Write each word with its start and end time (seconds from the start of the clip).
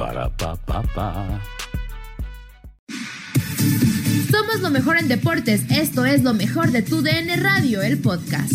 Para 0.00 0.30
pa 0.30 0.56
pa 0.56 0.82
pa. 0.94 1.40
Somos 4.30 4.60
lo 4.62 4.70
mejor 4.70 4.96
en 4.96 5.08
deportes. 5.08 5.70
Esto 5.70 6.06
es 6.06 6.22
lo 6.22 6.32
mejor 6.32 6.70
de 6.70 6.80
tu 6.80 7.02
DN 7.02 7.36
Radio, 7.36 7.82
el 7.82 8.00
podcast. 8.00 8.50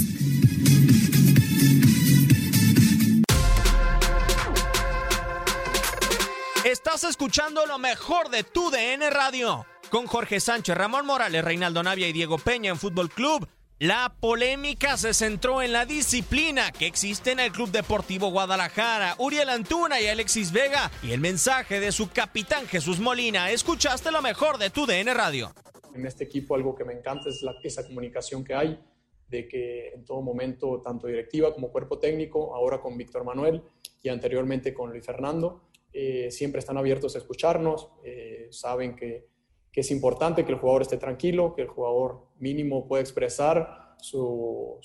Estás 6.64 7.04
escuchando 7.04 7.68
lo 7.68 7.78
mejor 7.78 8.32
de 8.32 8.42
tu 8.44 8.72
DN 8.72 9.08
Radio. 9.12 9.68
Con 9.92 10.08
Jorge 10.08 10.40
Sánchez, 10.40 10.76
Ramón 10.76 11.06
Morales, 11.06 11.46
Reinaldo 11.46 11.84
Navia 11.84 12.08
y 12.08 12.14
Diego 12.14 12.40
Peña 12.40 12.72
en 12.72 12.80
Fútbol 12.80 13.12
Club. 13.12 13.48
La 13.80 14.16
polémica 14.22 14.96
se 14.96 15.14
centró 15.14 15.62
en 15.62 15.74
la 15.74 15.86
disciplina 15.86 16.72
que 16.72 16.88
existe 16.88 17.34
en 17.34 17.42
el 17.42 17.52
Club 17.52 17.72
Deportivo 17.72 18.32
Guadalajara, 18.32 19.16
Uriel 19.20 19.50
Antuna 19.50 20.00
y 20.00 20.08
Alexis 20.08 20.54
Vega, 20.54 20.90
y 21.04 21.12
el 21.12 21.20
mensaje 21.20 21.82
de 21.82 21.92
su 21.92 22.10
capitán 22.10 22.68
Jesús 22.68 23.02
Molina. 23.02 23.52
Escuchaste 23.52 24.14
lo 24.14 24.22
mejor 24.22 24.58
de 24.60 24.70
tu 24.70 24.86
DN 24.86 25.14
Radio. 25.14 25.52
En 25.94 26.06
este 26.06 26.24
equipo 26.24 26.56
algo 26.56 26.74
que 26.74 26.86
me 26.86 26.94
encanta 26.94 27.28
es 27.28 27.44
esa 27.64 27.86
comunicación 27.86 28.46
que 28.46 28.54
hay, 28.54 28.80
de 29.28 29.46
que 29.46 29.90
en 29.90 30.06
todo 30.06 30.22
momento, 30.22 30.82
tanto 30.82 31.08
directiva 31.08 31.54
como 31.54 31.70
cuerpo 31.70 32.00
técnico, 32.00 32.56
ahora 32.56 32.80
con 32.80 32.98
Víctor 32.98 33.26
Manuel 33.26 33.62
y 34.02 34.08
anteriormente 34.08 34.74
con 34.74 34.92
Luis 34.92 35.06
Fernando, 35.06 35.64
eh, 35.92 36.32
siempre 36.32 36.60
están 36.60 36.78
abiertos 36.78 37.16
a 37.16 37.18
escucharnos, 37.18 37.90
eh, 38.06 38.48
saben 38.52 38.96
que, 38.96 39.28
es 39.74 39.92
importante 39.92 40.46
que 40.46 40.54
el 40.54 40.58
jugador 40.58 40.84
esté 40.84 40.96
tranquilo, 40.96 41.54
que 41.54 41.64
el 41.64 41.68
jugador 41.68 42.25
mínimo 42.38 42.88
pueda 42.88 43.02
expresar 43.02 43.96
su, 44.00 44.80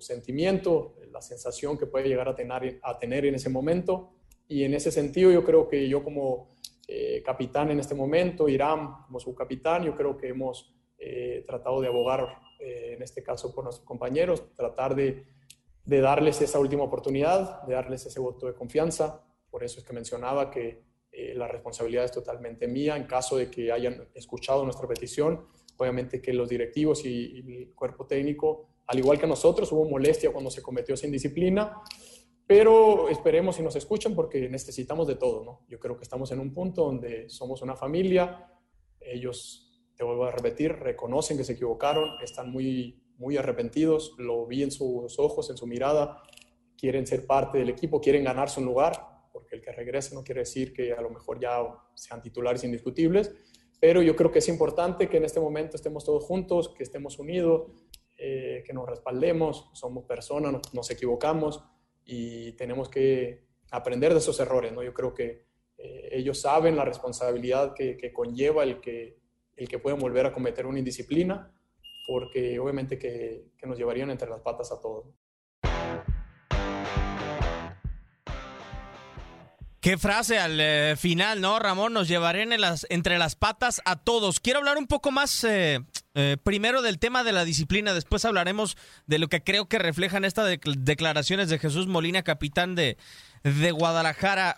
sentimiento, 0.00 0.96
la 1.10 1.20
sensación 1.20 1.76
que 1.76 1.86
puede 1.86 2.08
llegar 2.08 2.28
a 2.28 2.34
tener, 2.34 2.78
a 2.82 2.98
tener 2.98 3.26
en 3.26 3.34
ese 3.34 3.48
momento. 3.48 4.12
Y 4.48 4.64
en 4.64 4.74
ese 4.74 4.90
sentido 4.90 5.30
yo 5.30 5.44
creo 5.44 5.68
que 5.68 5.88
yo 5.88 6.02
como 6.02 6.52
eh, 6.88 7.22
capitán 7.24 7.70
en 7.70 7.80
este 7.80 7.94
momento, 7.94 8.48
Irán 8.48 9.04
como 9.06 9.20
su 9.20 9.34
capitán, 9.34 9.84
yo 9.84 9.96
creo 9.96 10.16
que 10.16 10.28
hemos 10.28 10.74
eh, 10.98 11.44
tratado 11.46 11.80
de 11.80 11.88
abogar, 11.88 12.40
eh, 12.58 12.94
en 12.96 13.02
este 13.02 13.22
caso 13.22 13.54
por 13.54 13.64
nuestros 13.64 13.86
compañeros, 13.86 14.52
tratar 14.54 14.94
de, 14.94 15.24
darles 15.84 16.40
esa 16.40 16.58
última 16.58 16.84
oportunidad, 16.84 17.62
de 17.62 17.74
darles 17.74 18.06
ese 18.06 18.20
voto 18.20 18.46
de 18.46 18.54
confianza, 18.54 19.24
por 19.50 19.64
eso 19.64 19.80
es 19.80 19.86
que 19.86 19.92
mencionaba 19.92 20.50
que 20.50 20.82
la 21.34 21.46
responsabilidad 21.46 22.04
es 22.04 22.12
totalmente 22.12 22.66
mía 22.66 22.96
en 22.96 23.04
caso 23.04 23.36
de 23.36 23.50
que 23.50 23.70
hayan 23.70 24.08
escuchado 24.14 24.64
nuestra 24.64 24.88
petición. 24.88 25.46
Obviamente 25.76 26.20
que 26.20 26.32
los 26.32 26.48
directivos 26.48 27.04
y, 27.04 27.38
el 27.38 27.74
cuerpo 27.74 28.06
técnico, 28.06 28.68
al 28.86 28.98
igual 28.98 29.18
que 29.18 29.26
nosotros, 29.26 29.70
hubo 29.72 29.88
molestia 29.88 30.32
cuando 30.32 30.50
se 30.50 30.62
cometió 30.62 30.94
esa 30.94 31.06
indisciplina, 31.06 31.82
pero 32.46 33.08
esperemos 33.08 33.56
si 33.56 33.62
nos 33.62 33.76
escuchan 33.76 34.14
porque 34.14 34.48
necesitamos 34.48 35.06
de 35.06 35.14
todo, 35.14 35.44
¿no? 35.44 35.60
Yo 35.68 35.78
creo 35.78 35.96
que 35.96 36.02
estamos 36.02 36.30
en 36.32 36.40
un 36.40 36.52
punto 36.52 36.84
donde 36.84 37.28
somos 37.28 37.62
una 37.62 37.76
familia, 37.76 38.52
ellos, 39.00 39.88
te 39.96 40.04
vuelvo 40.04 40.24
a 40.24 40.30
repetir, 40.30 40.72
reconocen 40.72 41.36
que 41.36 41.44
se 41.44 41.54
equivocaron, 41.54 42.10
están 42.22 42.50
muy, 42.50 43.02
muy 43.16 43.36
arrepentidos, 43.36 44.14
lo 44.18 44.46
vi 44.46 44.62
en 44.62 44.70
sus 44.70 45.18
ojos, 45.18 45.48
en 45.50 45.56
su 45.56 45.66
mirada, 45.66 46.22
quieren 46.76 47.06
ser 47.06 47.26
parte 47.26 47.58
del 47.58 47.70
equipo, 47.70 48.00
quieren 48.00 48.24
ganarse 48.24 48.60
un 48.60 48.66
lugar, 48.66 48.92
porque 49.32 49.54
el 49.56 49.62
que 49.62 49.72
regrese 49.72 50.14
no 50.14 50.24
quiere 50.24 50.40
decir 50.40 50.72
que 50.72 50.92
a 50.92 51.00
lo 51.00 51.10
mejor 51.10 51.40
ya 51.40 51.58
sean 51.94 52.20
titulares 52.20 52.64
indiscutibles, 52.64 53.32
pero 53.82 54.00
yo 54.00 54.14
creo 54.14 54.30
que 54.30 54.38
es 54.38 54.48
importante 54.48 55.08
que 55.08 55.16
en 55.16 55.24
este 55.24 55.40
momento 55.40 55.74
estemos 55.74 56.04
todos 56.04 56.22
juntos, 56.22 56.68
que 56.68 56.84
estemos 56.84 57.18
unidos, 57.18 57.66
eh, 58.16 58.62
que 58.64 58.72
nos 58.72 58.88
respaldemos, 58.88 59.70
somos 59.72 60.04
personas, 60.04 60.52
nos, 60.52 60.72
nos, 60.72 60.88
equivocamos 60.92 61.64
y 62.04 62.52
tenemos 62.52 62.88
que 62.88 63.42
aprender 63.72 64.12
de 64.12 64.20
esos 64.20 64.38
errores, 64.38 64.72
¿no? 64.72 64.84
Yo 64.84 64.94
creo 64.94 65.12
que 65.12 65.46
eh, 65.78 66.10
ellos 66.12 66.40
saben 66.40 66.76
la 66.76 66.84
responsabilidad 66.84 67.74
que, 67.74 67.96
que, 67.96 68.12
conlleva 68.12 68.62
el 68.62 68.80
que, 68.80 69.18
el 69.56 69.66
que 69.66 69.80
pueden 69.80 69.98
volver 69.98 70.26
a 70.26 70.32
cometer 70.32 70.64
una 70.64 70.78
indisciplina, 70.78 71.52
porque 72.06 72.60
obviamente 72.60 73.00
que, 73.00 73.46
que 73.58 73.66
nos 73.66 73.76
llevarían 73.76 74.10
entre 74.10 74.30
las 74.30 74.42
patas 74.42 74.70
a 74.70 74.80
todos. 74.80 75.06
Qué 79.82 79.98
frase 79.98 80.38
al 80.38 80.60
eh, 80.60 80.94
final, 80.96 81.40
¿no, 81.40 81.58
Ramón? 81.58 81.92
Nos 81.92 82.06
llevaré 82.06 82.42
en 82.42 82.60
las, 82.60 82.86
entre 82.88 83.18
las 83.18 83.34
patas 83.34 83.82
a 83.84 83.96
todos. 83.96 84.38
Quiero 84.38 84.60
hablar 84.60 84.78
un 84.78 84.86
poco 84.86 85.10
más 85.10 85.42
eh, 85.42 85.80
eh, 86.14 86.36
primero 86.40 86.82
del 86.82 87.00
tema 87.00 87.24
de 87.24 87.32
la 87.32 87.44
disciplina, 87.44 87.92
después 87.92 88.24
hablaremos 88.24 88.76
de 89.08 89.18
lo 89.18 89.26
que 89.26 89.42
creo 89.42 89.66
que 89.66 89.80
reflejan 89.80 90.24
estas 90.24 90.46
de 90.46 90.60
declaraciones 90.78 91.48
de 91.48 91.58
Jesús 91.58 91.88
Molina, 91.88 92.22
capitán 92.22 92.76
de, 92.76 92.96
de 93.42 93.72
Guadalajara. 93.72 94.56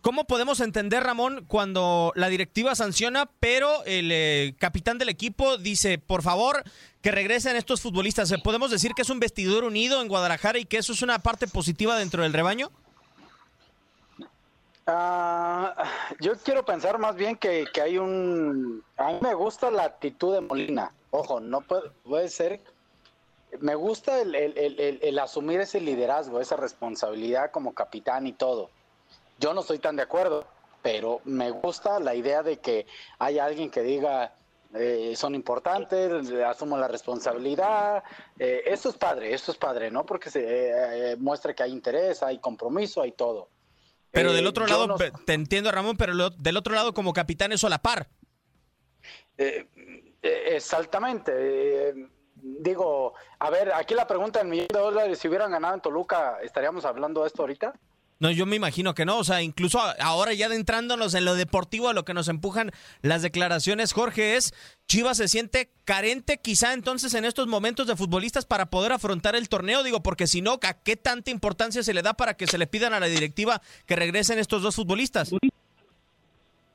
¿Cómo 0.00 0.24
podemos 0.24 0.60
entender, 0.60 1.02
Ramón, 1.02 1.44
cuando 1.46 2.14
la 2.16 2.30
directiva 2.30 2.74
sanciona, 2.74 3.30
pero 3.38 3.84
el 3.84 4.56
capitán 4.56 4.96
del 4.96 5.10
equipo 5.10 5.58
dice, 5.58 5.98
por 5.98 6.22
favor, 6.22 6.62
que 7.02 7.10
regresen 7.10 7.56
estos 7.56 7.82
futbolistas? 7.82 8.32
¿Podemos 8.42 8.70
decir 8.70 8.92
que 8.96 9.02
es 9.02 9.10
un 9.10 9.20
vestidor 9.20 9.64
unido 9.64 10.00
en 10.00 10.08
Guadalajara 10.08 10.58
y 10.58 10.64
que 10.64 10.78
eso 10.78 10.94
es 10.94 11.02
una 11.02 11.18
parte 11.18 11.48
positiva 11.48 11.98
dentro 11.98 12.22
del 12.22 12.32
rebaño? 12.32 12.70
Uh, 14.86 15.68
yo 16.20 16.32
quiero 16.44 16.64
pensar 16.64 16.98
más 16.98 17.14
bien 17.14 17.36
que, 17.36 17.66
que, 17.72 17.80
hay 17.80 17.98
un... 17.98 18.82
A 18.96 19.12
mí 19.12 19.18
me 19.20 19.34
gusta 19.34 19.70
la 19.70 19.84
actitud 19.84 20.34
de 20.34 20.40
Molina. 20.40 20.92
Ojo, 21.10 21.40
no 21.40 21.60
puede, 21.60 21.90
puede 22.04 22.28
ser... 22.28 22.60
Me 23.60 23.74
gusta 23.74 24.20
el, 24.20 24.34
el, 24.34 24.98
el, 25.02 25.18
asumir 25.18 25.60
ese 25.60 25.78
liderazgo, 25.78 26.40
esa 26.40 26.56
responsabilidad 26.56 27.50
como 27.50 27.74
capitán 27.74 28.26
y 28.26 28.32
todo. 28.32 28.70
Yo 29.38 29.52
no 29.52 29.60
estoy 29.60 29.78
tan 29.78 29.96
de 29.96 30.02
acuerdo, 30.02 30.46
pero 30.82 31.20
me 31.24 31.50
gusta 31.50 32.00
la 32.00 32.14
idea 32.14 32.42
de 32.42 32.60
que 32.60 32.86
hay 33.18 33.38
alguien 33.38 33.70
que 33.70 33.82
diga, 33.82 34.32
eh, 34.74 35.12
son 35.16 35.34
importantes, 35.34 36.30
asumo 36.30 36.78
la 36.78 36.88
responsabilidad. 36.88 38.02
Eh, 38.38 38.62
esto 38.64 38.88
es 38.88 38.96
padre, 38.96 39.34
esto 39.34 39.52
es 39.52 39.58
padre, 39.58 39.90
¿no? 39.90 40.06
Porque 40.06 40.30
se 40.30 41.12
eh, 41.12 41.16
muestra 41.16 41.54
que 41.54 41.62
hay 41.62 41.72
interés, 41.72 42.22
hay 42.22 42.38
compromiso, 42.38 43.02
hay 43.02 43.12
todo. 43.12 43.48
Pero 44.12 44.32
del 44.32 44.46
otro 44.46 44.66
eh, 44.66 44.68
lado, 44.68 44.86
no... 44.86 44.96
te 44.96 45.32
entiendo 45.32 45.72
Ramón, 45.72 45.96
pero 45.96 46.12
lo, 46.12 46.30
del 46.30 46.56
otro 46.56 46.74
lado 46.74 46.94
como 46.94 47.12
capitán 47.12 47.50
eso 47.50 47.66
a 47.66 47.70
la 47.70 47.78
par. 47.78 48.08
Eh, 49.38 49.66
eh, 50.22 50.42
exactamente. 50.50 51.94
digo, 52.34 53.14
a 53.38 53.50
ver, 53.50 53.72
aquí 53.72 53.94
la 53.94 54.06
pregunta 54.06 54.40
en 54.40 54.50
millón 54.50 54.68
de 54.68 54.78
dólares, 54.78 55.18
si 55.18 55.28
hubieran 55.28 55.50
ganado 55.50 55.74
en 55.74 55.80
Toluca, 55.80 56.38
¿estaríamos 56.42 56.84
hablando 56.84 57.22
de 57.22 57.26
esto 57.28 57.42
ahorita? 57.42 57.72
No, 58.22 58.30
yo 58.30 58.46
me 58.46 58.54
imagino 58.54 58.94
que 58.94 59.04
no. 59.04 59.18
O 59.18 59.24
sea, 59.24 59.42
incluso 59.42 59.80
ahora 59.98 60.32
ya 60.32 60.46
adentrándonos 60.46 61.12
en 61.14 61.24
lo 61.24 61.34
deportivo, 61.34 61.88
a 61.88 61.92
lo 61.92 62.04
que 62.04 62.14
nos 62.14 62.28
empujan 62.28 62.70
las 63.02 63.20
declaraciones, 63.20 63.92
Jorge, 63.92 64.36
es 64.36 64.54
Chivas 64.86 65.16
se 65.16 65.26
siente 65.26 65.70
carente 65.84 66.38
quizá 66.40 66.72
entonces 66.72 67.14
en 67.14 67.24
estos 67.24 67.48
momentos 67.48 67.88
de 67.88 67.96
futbolistas 67.96 68.46
para 68.46 68.66
poder 68.66 68.92
afrontar 68.92 69.34
el 69.34 69.48
torneo. 69.48 69.82
Digo, 69.82 70.04
porque 70.04 70.28
si 70.28 70.40
no, 70.40 70.60
¿a 70.62 70.74
qué 70.84 70.94
tanta 70.94 71.32
importancia 71.32 71.82
se 71.82 71.92
le 71.92 72.02
da 72.02 72.14
para 72.14 72.34
que 72.34 72.46
se 72.46 72.58
le 72.58 72.68
pidan 72.68 72.94
a 72.94 73.00
la 73.00 73.06
directiva 73.06 73.60
que 73.86 73.96
regresen 73.96 74.38
estos 74.38 74.62
dos 74.62 74.76
futbolistas? 74.76 75.32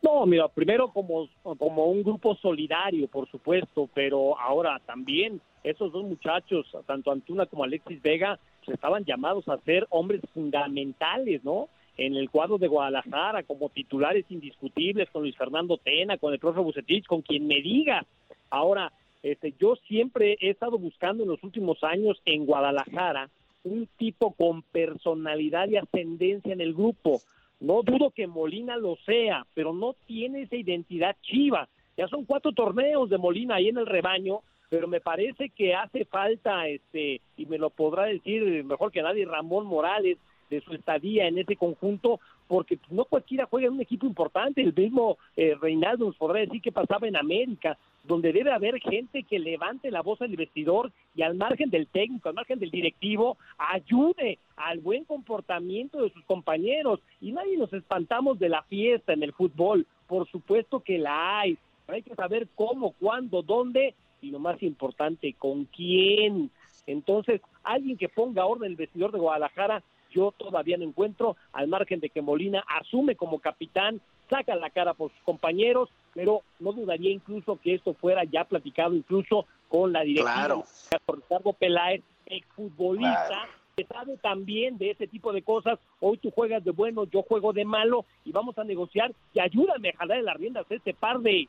No, 0.02 0.26
mira, 0.26 0.50
primero 0.50 0.92
como, 0.92 1.30
como 1.58 1.86
un 1.86 2.04
grupo 2.04 2.36
solidario, 2.36 3.08
por 3.08 3.32
supuesto, 3.32 3.90
pero 3.94 4.38
ahora 4.38 4.82
también 4.86 5.40
esos 5.64 5.94
dos 5.94 6.04
muchachos, 6.04 6.68
tanto 6.86 7.10
Antuna 7.10 7.46
como 7.46 7.64
Alexis 7.64 8.02
Vega, 8.02 8.38
estaban 8.70 9.06
llamados 9.06 9.48
a 9.48 9.58
ser 9.60 9.88
hombres 9.90 10.22
fundamentales, 10.34 11.44
¿no? 11.44 11.70
En 11.98 12.16
el 12.16 12.30
cuadro 12.30 12.58
de 12.58 12.68
Guadalajara, 12.68 13.44
como 13.44 13.70
titulares 13.70 14.26
indiscutibles, 14.30 15.10
con 15.10 15.24
Luis 15.24 15.36
Fernando 15.36 15.78
Tena, 15.78 16.18
con 16.18 16.34
el 16.34 16.40
profe 16.40 16.62
con 17.08 17.22
quien 17.22 17.48
me 17.48 17.62
diga. 17.62 18.06
Ahora, 18.50 18.92
este, 19.24 19.54
yo 19.60 19.76
siempre 19.88 20.38
he 20.40 20.52
estado 20.52 20.78
buscando 20.78 21.24
en 21.24 21.30
los 21.30 21.44
últimos 21.44 21.84
años 21.84 22.22
en 22.26 22.46
Guadalajara 22.46 23.30
un 23.64 23.88
tipo 23.98 24.32
con 24.32 24.62
personalidad 24.62 25.68
y 25.68 25.78
ascendencia 25.78 26.54
en 26.54 26.62
el 26.62 26.74
grupo. 26.74 27.22
No 27.60 27.82
dudo 27.82 28.12
que 28.12 28.28
Molina 28.28 28.78
lo 28.78 28.96
sea, 29.06 29.46
pero 29.54 29.74
no 29.74 29.96
tiene 30.06 30.44
esa 30.44 30.56
identidad 30.56 31.16
chiva. 31.24 31.68
Ya 31.98 32.08
son 32.08 32.26
cuatro 32.26 32.52
torneos 32.52 33.10
de 33.10 33.18
Molina 33.18 33.56
ahí 33.56 33.70
en 33.70 33.78
el 33.78 33.88
rebaño 33.88 34.42
pero 34.70 34.88
me 34.88 35.02
parece 35.02 35.50
que 35.50 35.74
hace 35.74 36.06
falta, 36.06 36.68
este, 36.68 37.22
y 37.38 37.46
me 37.46 37.58
lo 37.58 37.70
podrá 37.70 38.06
decir 38.06 38.64
mejor 38.64 38.92
que 38.92 39.02
nadie 39.02 39.26
Ramón 39.26 39.66
Morales, 39.66 40.18
de 40.50 40.62
su 40.62 40.74
estadía 40.74 41.28
en 41.28 41.38
ese 41.38 41.56
conjunto, 41.56 42.20
porque 42.48 42.80
no 42.90 43.06
cualquiera 43.06 43.48
juega 43.48 43.68
en 43.68 43.74
un 43.74 43.82
equipo 43.82 44.06
importante, 44.06 44.62
el 44.62 44.74
mismo 44.74 45.18
eh, 45.36 45.56
Reinaldo 45.60 46.06
nos 46.06 46.16
podrá 46.16 46.40
decir 46.40 46.62
que 46.62 46.72
pasaba 46.72 47.08
en 47.08 47.18
América, 47.18 47.78
donde 48.06 48.32
debe 48.32 48.54
haber 48.54 48.80
gente 48.80 49.24
que 49.24 49.38
levante 49.38 49.92
la 49.92 50.02
voz 50.02 50.22
al 50.22 50.34
vestidor 50.36 50.94
y 51.14 51.24
al 51.24 51.36
margen 51.36 51.70
del 51.70 51.88
técnico, 51.88 52.30
al 52.30 52.36
margen 52.36 52.60
del 52.60 52.72
directivo, 52.72 53.38
ayude 53.58 54.40
al 54.56 54.80
buen 54.80 55.04
comportamiento 55.04 56.02
de 56.02 56.12
sus 56.12 56.24
compañeros. 56.24 57.02
Y 57.20 57.34
nadie 57.34 57.58
nos 57.58 57.74
espantamos 57.74 58.40
de 58.40 58.48
la 58.48 58.64
fiesta 58.64 59.12
en 59.12 59.24
el 59.24 59.34
fútbol, 59.34 59.86
por 60.08 60.26
supuesto 60.30 60.80
que 60.80 60.98
la 60.98 61.40
hay, 61.40 61.58
pero 61.86 61.98
hay 61.98 62.04
que 62.04 62.16
saber 62.16 62.48
cómo, 62.56 62.94
cuándo, 62.94 63.42
dónde 63.42 63.94
y 64.22 64.32
lo 64.32 64.40
más 64.40 64.62
importante, 64.64 65.34
con 65.34 65.66
quién. 65.66 66.52
Entonces, 66.86 67.42
alguien 67.64 67.98
que 67.98 68.10
ponga 68.10 68.46
orden 68.46 68.68
en 68.68 68.72
el 68.72 68.78
vestidor 68.78 69.12
de 69.12 69.20
Guadalajara, 69.20 69.84
yo 70.12 70.34
todavía 70.38 70.78
no 70.78 70.86
encuentro, 70.86 71.36
al 71.52 71.68
margen 71.68 72.00
de 72.00 72.10
que 72.10 72.22
Molina 72.22 72.64
asume 72.68 73.16
como 73.16 73.40
capitán, 73.40 74.02
saca 74.30 74.56
la 74.56 74.70
cara 74.70 74.94
por 74.94 75.12
sus 75.12 75.22
compañeros, 75.22 75.90
pero 76.14 76.42
no 76.60 76.74
dudaría 76.74 77.12
incluso 77.12 77.60
que 77.62 77.76
esto 77.76 77.94
fuera 77.94 78.24
ya 78.24 78.44
platicado 78.46 78.94
incluso 78.96 79.46
con 79.70 79.94
la 79.94 80.02
directiva 80.02 80.34
claro. 80.34 80.64
por 81.06 81.18
Ricardo 81.18 81.54
Peláez, 81.54 82.04
exfutbolista, 82.26 83.48
que 83.76 83.86
sabe 83.86 84.18
también 84.18 84.78
de 84.78 84.92
ese 84.92 85.08
tipo 85.08 85.32
de 85.34 85.42
cosas. 85.42 85.80
Hoy 86.00 86.18
tú 86.18 86.32
juegas 86.32 86.64
de 86.64 86.72
bueno, 86.72 87.06
yo 87.06 87.22
juego 87.22 87.54
de 87.54 87.66
malo 87.66 88.06
y 88.26 88.32
vamos 88.32 88.58
a 88.58 88.64
negociar 88.64 89.14
y 89.34 89.40
ayúdame 89.40 89.90
a 89.90 89.98
jalar 89.98 90.24
las 90.24 90.38
riendas 90.38 90.66
a 90.70 90.76
este 90.76 90.94
par 90.94 91.20
de 91.20 91.48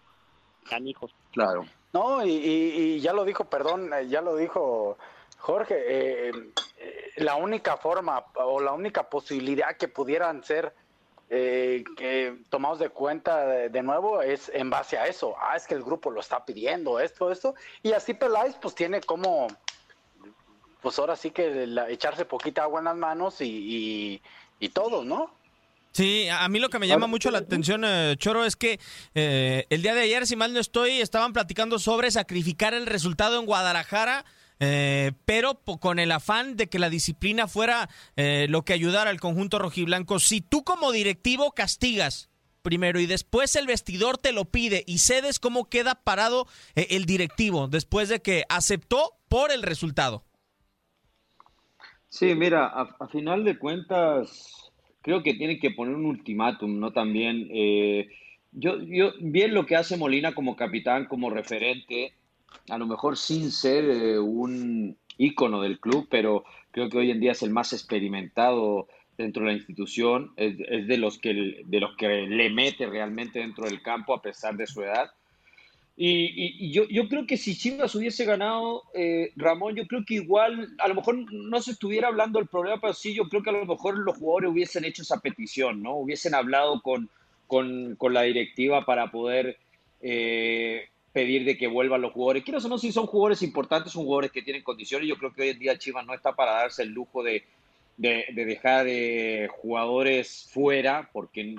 canijos. 0.69 1.11
Claro. 1.32 1.64
No, 1.93 2.25
y, 2.25 3.00
ya 3.00 3.12
lo 3.12 3.25
dijo, 3.25 3.44
perdón, 3.44 3.93
eh, 3.93 4.08
ya 4.08 4.20
lo 4.20 4.37
dijo 4.37 4.99
Jorge, 5.38 5.75
eh, 5.87 6.32
eh, 6.79 7.11
la 7.17 7.37
única 7.37 7.76
forma 7.76 8.25
o 8.35 8.61
la 8.61 8.73
única 8.73 9.08
posibilidad 9.08 9.76
que 9.76 9.88
pudieran 9.88 10.44
ser 10.44 10.75
que 11.31 12.38
tomados 12.49 12.79
de 12.79 12.88
cuenta 12.88 13.44
de, 13.69 13.82
nuevo 13.82 14.23
es 14.23 14.50
en 14.55 14.70
base 14.70 14.96
a 14.96 15.06
eso. 15.06 15.35
Ah, 15.38 15.56
es 15.58 15.67
que 15.67 15.75
el 15.75 15.82
grupo 15.82 16.11
lo 16.11 16.20
está 16.20 16.43
pidiendo, 16.43 17.00
esto, 17.00 17.31
esto. 17.31 17.55
Y 17.82 17.93
así 17.93 18.14
Peláez 18.14 18.56
pues 18.56 18.75
tiene 18.75 19.02
como, 19.02 19.46
pues 20.81 20.99
ahora 20.99 21.17
sí 21.17 21.31
que 21.31 21.69
echarse 21.90 22.25
poquita 22.25 22.62
agua 22.62 22.79
en 22.79 22.87
las 22.87 22.96
manos 22.96 23.43
y, 23.43 24.23
y 24.58 24.69
todo, 24.70 25.05
¿no? 25.05 25.31
Sí, 25.93 26.29
a 26.29 26.49
mí 26.49 26.61
lo 26.61 26.69
que 26.69 26.79
me 26.79 26.87
llama 26.87 27.06
mucho 27.06 27.31
la 27.31 27.38
atención, 27.38 27.82
eh, 27.85 28.14
Choro, 28.19 28.44
es 28.44 28.56
que 28.56 28.79
eh, 29.14 29.67
el 29.70 29.82
día 29.82 29.94
de 29.94 30.02
ayer, 30.02 30.26
si 30.26 30.37
mal 30.37 30.52
no 30.52 30.61
estoy, 30.61 31.00
estaban 31.00 31.32
platicando 31.32 31.79
sobre 31.79 32.11
sacrificar 32.11 32.75
el 32.75 32.87
resultado 32.87 33.38
en 33.38 33.46
Guadalajara. 33.46 34.25
Eh, 34.61 35.12
pero 35.25 35.61
con 35.61 36.00
el 36.00 36.11
afán 36.11 36.56
de 36.56 36.69
que 36.69 36.81
la 36.81 36.90
disciplina 36.90 37.46
fuera 37.46 37.88
lo 38.17 38.64
que 38.64 38.73
ayudara 38.73 39.11
al 39.11 39.20
conjunto 39.20 39.61
rojiblanco. 39.61 40.19
Si 40.19 40.40
tú 40.40 40.64
como 40.64 40.90
directivo 40.90 41.52
castigas 41.52 42.29
primero 42.62 42.99
y 42.99 43.06
después 43.06 43.55
el 43.55 43.69
vestidor 43.69 44.19
te 44.19 44.32
lo 44.32 44.46
pide 44.46 44.82
y 44.85 44.99
cedes, 44.99 45.38
¿cómo 45.38 45.69
queda 45.69 46.02
parado 46.02 46.49
el 46.75 47.06
directivo 47.06 47.69
después 47.69 48.08
de 48.08 48.20
que 48.20 48.43
aceptó 48.49 49.12
por 49.29 49.52
el 49.52 49.62
resultado? 49.62 50.25
Sí, 52.08 52.35
mira, 52.35 52.67
a 52.67 53.06
final 53.06 53.44
de 53.44 53.61
cuentas, 53.61 54.57
creo 55.08 55.22
que 55.22 55.32
tienen 55.32 55.58
que 55.58 55.70
poner 55.70 55.94
un 55.94 56.05
ultimátum, 56.05 56.78
¿no? 56.78 56.93
También, 56.93 57.49
eh, 57.50 58.10
yo, 58.52 58.78
yo, 58.82 59.12
bien 59.20 59.55
lo 59.55 59.64
que 59.64 59.75
hace 59.75 59.96
Molina 59.96 60.34
como 60.34 60.55
capitán, 60.55 61.06
como 61.06 61.31
referente, 61.31 62.12
a 62.69 62.76
lo 62.76 62.87
mejor 62.87 63.16
sin 63.16 63.50
ser 63.50 63.84
eh, 63.87 64.19
un 64.19 64.99
ícono 65.16 65.62
del 65.62 65.81
club, 65.81 66.08
pero 66.10 66.44
creo 66.72 66.90
que 66.90 66.99
hoy 66.99 67.10
en 67.10 67.20
día 67.20 67.32
es 67.32 67.43
el 67.43 67.49
más 67.49 67.72
experimentado 67.72 68.87
dentro 69.16 69.44
de 69.44 69.52
la 69.52 69.56
institución, 69.56 70.32
es, 70.37 70.56
es 70.69 70.87
de, 70.87 70.99
los 70.99 71.16
que, 71.19 71.62
de 71.64 71.81
los 71.81 71.96
que 71.96 72.26
le 72.26 72.50
mete 72.50 72.84
realmente 72.87 73.38
dentro 73.38 73.64
del 73.64 73.81
campo 73.81 74.12
a 74.12 74.20
pesar 74.20 74.58
de 74.58 74.66
su 74.66 74.82
edad. 74.82 75.11
Y, 76.00 76.71
yo, 76.71 76.85
yo, 76.85 77.09
creo 77.09 77.27
que 77.27 77.37
si 77.37 77.59
Chivas 77.59 77.93
hubiese 77.97 78.25
ganado, 78.25 78.85
eh, 78.95 79.33
Ramón, 79.35 79.75
yo 79.75 79.85
creo 79.89 80.05
que 80.06 80.15
igual, 80.15 80.69
a 80.79 80.87
lo 80.87 80.95
mejor 80.95 81.17
no 81.33 81.61
se 81.61 81.73
estuviera 81.73 82.06
hablando 82.06 82.39
del 82.39 82.47
problema, 82.47 82.81
pero 82.81 82.95
sí, 82.95 83.15
yo 83.15 83.29
creo 83.29 83.43
que 83.43 83.50
a 83.50 83.55
lo 83.55 83.67
mejor 83.67 83.99
los 83.99 84.17
jugadores 84.17 84.50
hubiesen 84.53 84.85
hecho 84.85 85.03
esa 85.03 85.19
petición, 85.19 85.83
¿no? 85.83 85.97
Hubiesen 85.97 86.37
hablado 86.37 86.81
con, 86.83 87.11
con, 87.49 87.97
con 87.97 88.15
la 88.15 88.23
directiva 88.23 88.85
para 88.85 89.11
poder 89.11 89.59
eh, 90.00 90.89
pedir 91.12 91.45
de 91.45 91.59
que 91.59 91.67
vuelvan 91.67 92.03
los 92.03 92.12
jugadores. 92.12 92.45
Quiero 92.45 92.61
no, 92.61 92.79
si 92.79 92.93
son 92.93 93.06
jugadores 93.06 93.43
importantes, 93.43 93.93
son 93.93 94.05
jugadores 94.05 94.31
que 94.31 94.43
tienen 94.43 94.62
condiciones. 94.62 95.09
Yo 95.09 95.17
creo 95.17 95.35
que 95.35 95.43
hoy 95.43 95.49
en 95.49 95.59
día 95.59 95.79
Chivas 95.79 96.06
no 96.06 96.15
está 96.15 96.37
para 96.37 96.53
darse 96.53 96.85
el 96.85 96.91
lujo 96.91 97.25
de, 97.25 97.43
de, 97.97 98.25
de 98.33 98.45
dejar 98.45 98.87
eh, 98.89 99.49
jugadores 99.50 100.49
fuera, 100.53 101.11
porque 101.12 101.56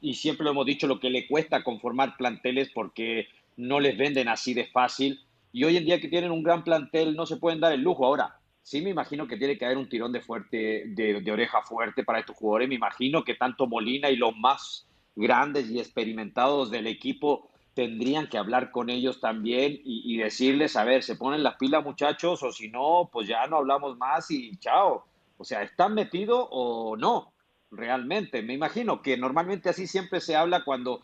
y 0.00 0.14
siempre 0.14 0.44
lo 0.44 0.50
hemos 0.50 0.66
dicho, 0.66 0.86
lo 0.86 1.00
que 1.00 1.10
le 1.10 1.26
cuesta 1.26 1.62
conformar 1.62 2.16
planteles 2.16 2.70
porque 2.72 3.28
no 3.56 3.80
les 3.80 3.96
venden 3.96 4.28
así 4.28 4.54
de 4.54 4.66
fácil. 4.66 5.20
Y 5.52 5.64
hoy 5.64 5.76
en 5.76 5.84
día 5.84 6.00
que 6.00 6.08
tienen 6.08 6.30
un 6.30 6.42
gran 6.42 6.64
plantel 6.64 7.16
no 7.16 7.26
se 7.26 7.36
pueden 7.36 7.60
dar 7.60 7.72
el 7.72 7.82
lujo. 7.82 8.04
Ahora, 8.04 8.38
sí 8.62 8.82
me 8.82 8.90
imagino 8.90 9.26
que 9.26 9.36
tiene 9.36 9.56
que 9.56 9.64
haber 9.64 9.78
un 9.78 9.88
tirón 9.88 10.12
de, 10.12 10.20
fuerte, 10.20 10.84
de, 10.88 11.32
oreja 11.32 11.62
fuerte 11.62 12.04
para 12.04 12.20
estos 12.20 12.36
jugadores. 12.36 12.68
Me 12.68 12.74
imagino 12.74 13.24
que 13.24 13.34
tanto 13.34 13.66
Molina 13.66 14.10
y 14.10 14.16
los 14.16 14.36
más 14.36 14.86
grandes 15.14 15.70
y 15.70 15.78
experimentados 15.78 16.70
del 16.70 16.86
equipo 16.86 17.48
tendrían 17.74 18.28
que 18.28 18.38
hablar 18.38 18.70
con 18.70 18.90
ellos 18.90 19.20
también 19.20 19.80
y, 19.84 20.14
y, 20.14 20.16
decirles, 20.18 20.76
a 20.76 20.84
ver, 20.84 21.02
se 21.02 21.16
ponen 21.16 21.42
las 21.42 21.56
pilas 21.56 21.84
muchachos 21.84 22.42
o 22.42 22.50
si 22.50 22.68
no, 22.68 23.08
pues 23.12 23.28
ya 23.28 23.46
no 23.46 23.56
hablamos 23.56 23.96
más 23.98 24.30
y 24.30 24.56
chao. 24.58 25.04
O 25.38 25.44
sea, 25.44 25.62
¿están 25.62 25.94
metidos 25.94 26.46
o 26.50 26.96
no? 26.96 27.32
Realmente. 27.70 28.42
Me 28.42 28.54
imagino 28.54 29.02
que 29.02 29.16
normalmente 29.16 29.68
así 29.68 29.86
siempre 29.86 30.20
se 30.20 30.36
habla 30.36 30.64
cuando, 30.64 31.02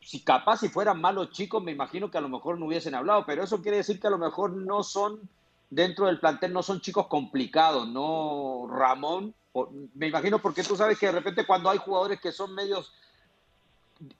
si 0.00 0.20
capaz 0.20 0.58
si 0.58 0.68
fueran 0.68 1.00
malos 1.00 1.30
chicos, 1.30 1.62
me 1.62 1.72
imagino 1.72 2.10
que 2.10 2.18
a 2.18 2.22
lo 2.22 2.28
mejor 2.28 2.58
no 2.58 2.66
hubiesen 2.66 2.94
hablado, 2.94 3.24
pero 3.26 3.42
eso 3.42 3.62
quiere 3.62 3.78
decir 3.78 4.00
que 4.00 4.06
a 4.06 4.10
lo 4.10 4.18
mejor 4.18 4.52
no 4.52 4.82
son, 4.82 5.20
dentro 5.68 6.06
del 6.06 6.20
plantel, 6.20 6.52
no 6.52 6.62
son 6.62 6.80
chicos 6.80 7.06
complicados, 7.06 7.88
¿no, 7.88 8.66
Ramón? 8.70 9.34
Me 9.94 10.08
imagino 10.08 10.38
porque 10.38 10.62
tú 10.62 10.76
sabes 10.76 10.98
que 10.98 11.06
de 11.06 11.12
repente 11.12 11.46
cuando 11.46 11.70
hay 11.70 11.78
jugadores 11.78 12.20
que 12.20 12.32
son 12.32 12.54
medios 12.54 12.92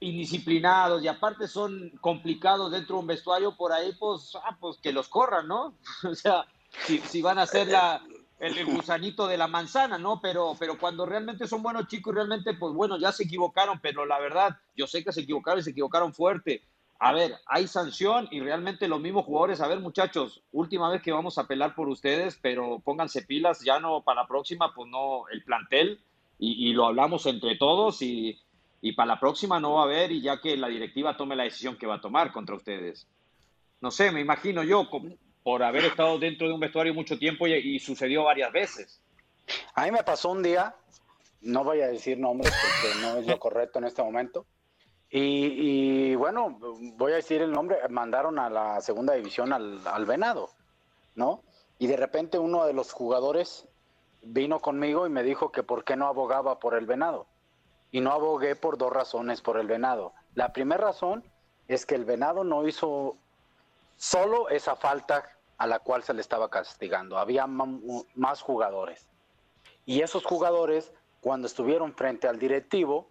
indisciplinados 0.00 1.02
y 1.02 1.08
aparte 1.08 1.48
son 1.48 1.90
complicados 2.00 2.70
dentro 2.70 2.96
de 2.96 3.00
un 3.00 3.06
vestuario 3.06 3.56
por 3.56 3.72
ahí, 3.72 3.92
pues, 3.98 4.36
ah, 4.44 4.56
pues 4.60 4.76
que 4.78 4.92
los 4.92 5.08
corran, 5.08 5.48
¿no? 5.48 5.74
o 6.04 6.14
sea, 6.14 6.44
si, 6.84 6.98
si 6.98 7.22
van 7.22 7.38
a 7.38 7.42
hacer 7.42 7.68
la, 7.68 8.02
el, 8.40 8.64
gusanito 8.64 9.26
de 9.26 9.36
la 9.36 9.46
manzana, 9.46 9.98
¿no? 9.98 10.20
Pero, 10.20 10.56
pero 10.58 10.78
cuando 10.78 11.04
realmente 11.04 11.46
son 11.46 11.62
buenos 11.62 11.86
chicos, 11.86 12.14
realmente, 12.14 12.54
pues 12.54 12.74
bueno, 12.74 12.98
ya 12.98 13.12
se 13.12 13.24
equivocaron, 13.24 13.78
pero 13.80 14.06
la 14.06 14.18
verdad, 14.18 14.56
yo 14.74 14.86
sé 14.86 15.04
que 15.04 15.12
se 15.12 15.20
equivocaron 15.20 15.60
y 15.60 15.62
se 15.62 15.70
equivocaron 15.70 16.14
fuerte. 16.14 16.62
A 16.98 17.12
ver, 17.12 17.36
hay 17.46 17.66
sanción 17.66 18.28
y 18.30 18.40
realmente 18.40 18.88
los 18.88 19.00
mismos 19.00 19.26
jugadores, 19.26 19.60
a 19.60 19.68
ver 19.68 19.80
muchachos, 19.80 20.42
última 20.52 20.90
vez 20.90 21.02
que 21.02 21.12
vamos 21.12 21.38
a 21.38 21.42
apelar 21.42 21.74
por 21.74 21.88
ustedes, 21.88 22.38
pero 22.40 22.80
pónganse 22.80 23.22
pilas, 23.22 23.60
ya 23.60 23.78
no 23.78 24.02
para 24.02 24.22
la 24.22 24.28
próxima, 24.28 24.74
pues 24.74 24.90
no, 24.90 25.28
el 25.28 25.42
plantel, 25.44 26.00
y, 26.38 26.72
lo 26.72 26.86
hablamos 26.86 27.26
entre 27.26 27.56
todos 27.56 28.00
y, 28.00 28.38
y 28.80 28.92
para 28.92 29.14
la 29.14 29.20
próxima 29.20 29.60
no 29.60 29.74
va 29.74 29.82
a 29.82 29.84
haber 29.84 30.10
y 30.10 30.22
ya 30.22 30.40
que 30.40 30.56
la 30.56 30.68
directiva 30.68 31.14
tome 31.14 31.36
la 31.36 31.44
decisión 31.44 31.76
que 31.76 31.86
va 31.86 31.96
a 31.96 32.00
tomar 32.00 32.32
contra 32.32 32.56
ustedes. 32.56 33.06
No 33.82 33.90
sé, 33.90 34.10
me 34.10 34.20
imagino 34.20 34.62
yo, 34.62 34.88
por 35.42 35.62
haber 35.62 35.84
estado 35.84 36.18
dentro 36.18 36.46
de 36.46 36.54
un 36.54 36.60
vestuario 36.60 36.94
mucho 36.94 37.18
tiempo 37.18 37.46
y, 37.46 37.78
sucedió 37.78 38.24
varias 38.24 38.52
veces. 38.52 39.00
A 39.74 39.84
mí 39.84 39.90
me 39.90 40.02
pasó 40.02 40.30
un 40.30 40.42
día 40.42 40.74
no 41.42 41.64
voy 41.64 41.80
a 41.80 41.88
decir 41.88 42.18
nombres 42.18 42.52
porque 42.52 43.00
no 43.00 43.16
es 43.16 43.26
lo 43.26 43.38
correcto 43.38 43.78
en 43.78 43.86
este 43.86 44.02
momento. 44.02 44.44
Y, 45.12 46.14
bueno, 46.14 46.56
voy 46.96 47.12
a 47.12 47.16
decir 47.16 47.42
el 47.42 47.50
nombre, 47.50 47.78
mandaron 47.88 48.38
a 48.38 48.48
la 48.48 48.80
segunda 48.80 49.14
división 49.14 49.52
al, 49.52 49.80
al 49.86 50.04
Venado, 50.06 50.50
¿no? 51.16 51.42
Y 51.78 51.88
de 51.88 51.96
repente 51.96 52.38
uno 52.38 52.64
de 52.66 52.74
los 52.74 52.92
jugadores 52.92 53.66
vino 54.22 54.60
conmigo 54.60 55.06
y 55.06 55.10
me 55.10 55.22
dijo 55.22 55.50
que 55.50 55.62
por 55.62 55.82
qué 55.82 55.96
no 55.96 56.06
abogaba 56.06 56.60
por 56.60 56.74
el 56.74 56.86
Venado. 56.86 57.26
Y 57.90 58.00
no 58.00 58.12
abogué 58.12 58.54
por 58.54 58.78
dos 58.78 58.92
razones 58.92 59.40
por 59.40 59.58
el 59.58 59.66
Venado. 59.66 60.12
La 60.34 60.52
primera 60.52 60.84
razón 60.84 61.24
es 61.66 61.86
que 61.86 61.96
el 61.96 62.04
Venado 62.04 62.44
no 62.44 62.68
hizo 62.68 63.16
solo 64.00 64.48
esa 64.48 64.76
falta 64.76 65.30
a 65.58 65.66
la 65.66 65.78
cual 65.78 66.02
se 66.02 66.14
le 66.14 66.22
estaba 66.22 66.48
castigando. 66.48 67.18
Había 67.18 67.46
más 67.46 68.40
jugadores. 68.40 69.06
Y 69.84 70.00
esos 70.00 70.24
jugadores, 70.24 70.90
cuando 71.20 71.46
estuvieron 71.46 71.92
frente 71.92 72.26
al 72.26 72.38
directivo, 72.38 73.10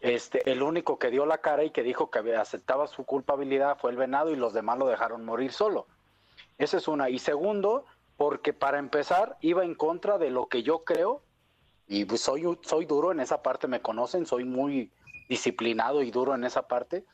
este, 0.00 0.50
el 0.50 0.62
único 0.62 0.98
que 0.98 1.10
dio 1.10 1.26
la 1.26 1.38
cara 1.38 1.64
y 1.64 1.70
que 1.70 1.82
dijo 1.82 2.10
que 2.10 2.34
aceptaba 2.34 2.86
su 2.86 3.04
culpabilidad 3.04 3.76
fue 3.78 3.90
el 3.90 3.98
venado 3.98 4.30
y 4.30 4.36
los 4.36 4.54
demás 4.54 4.78
lo 4.78 4.86
dejaron 4.86 5.22
morir 5.22 5.52
solo. 5.52 5.86
Esa 6.56 6.78
es 6.78 6.88
una. 6.88 7.10
Y 7.10 7.18
segundo, 7.18 7.84
porque 8.16 8.54
para 8.54 8.78
empezar 8.78 9.36
iba 9.42 9.66
en 9.66 9.74
contra 9.74 10.16
de 10.16 10.30
lo 10.30 10.46
que 10.46 10.62
yo 10.62 10.82
creo, 10.84 11.20
y 11.86 12.06
pues 12.06 12.22
soy, 12.22 12.58
soy 12.62 12.86
duro 12.86 13.12
en 13.12 13.20
esa 13.20 13.42
parte, 13.42 13.68
me 13.68 13.82
conocen, 13.82 14.24
soy 14.24 14.44
muy 14.44 14.90
disciplinado 15.28 16.02
y 16.02 16.10
duro 16.10 16.34
en 16.34 16.44
esa 16.44 16.68
parte, 16.68 17.04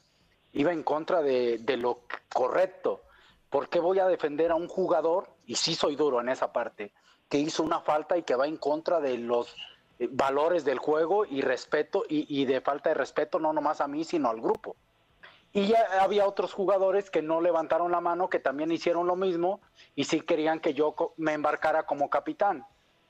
iba 0.52 0.72
en 0.72 0.82
contra 0.82 1.22
de, 1.22 1.62
lo 1.78 2.00
correcto. 2.32 3.02
¿Por 3.50 3.68
qué 3.68 3.80
voy 3.80 3.98
a 3.98 4.06
defender 4.06 4.50
a 4.50 4.54
un 4.54 4.68
jugador, 4.68 5.28
y 5.46 5.56
sí 5.56 5.74
soy 5.74 5.96
duro 5.96 6.20
en 6.20 6.28
esa 6.28 6.52
parte, 6.52 6.92
que 7.28 7.38
hizo 7.38 7.62
una 7.62 7.80
falta 7.80 8.16
y 8.16 8.22
que 8.22 8.36
va 8.36 8.46
en 8.46 8.56
contra 8.56 9.00
de 9.00 9.18
los 9.18 9.54
eh, 9.98 10.08
valores 10.10 10.64
del 10.64 10.78
juego 10.78 11.24
y 11.24 11.42
respeto, 11.42 12.04
y, 12.08 12.44
de 12.44 12.60
falta 12.60 12.90
de 12.90 12.94
respeto 12.94 13.38
no 13.38 13.52
nomás 13.52 13.80
a 13.80 13.88
mí, 13.88 14.04
sino 14.04 14.30
al 14.30 14.40
grupo? 14.40 14.76
Y 15.54 15.66
ya 15.66 15.84
había 16.00 16.26
otros 16.26 16.54
jugadores 16.54 17.10
que 17.10 17.20
no 17.20 17.42
levantaron 17.42 17.92
la 17.92 18.00
mano, 18.00 18.30
que 18.30 18.38
también 18.38 18.72
hicieron 18.72 19.06
lo 19.06 19.16
mismo 19.16 19.60
y 19.94 20.04
sí 20.04 20.22
querían 20.22 20.60
que 20.60 20.72
yo 20.72 20.94
me 21.18 21.34
embarcara 21.34 21.82
como 21.84 22.08
capitán. 22.08 22.64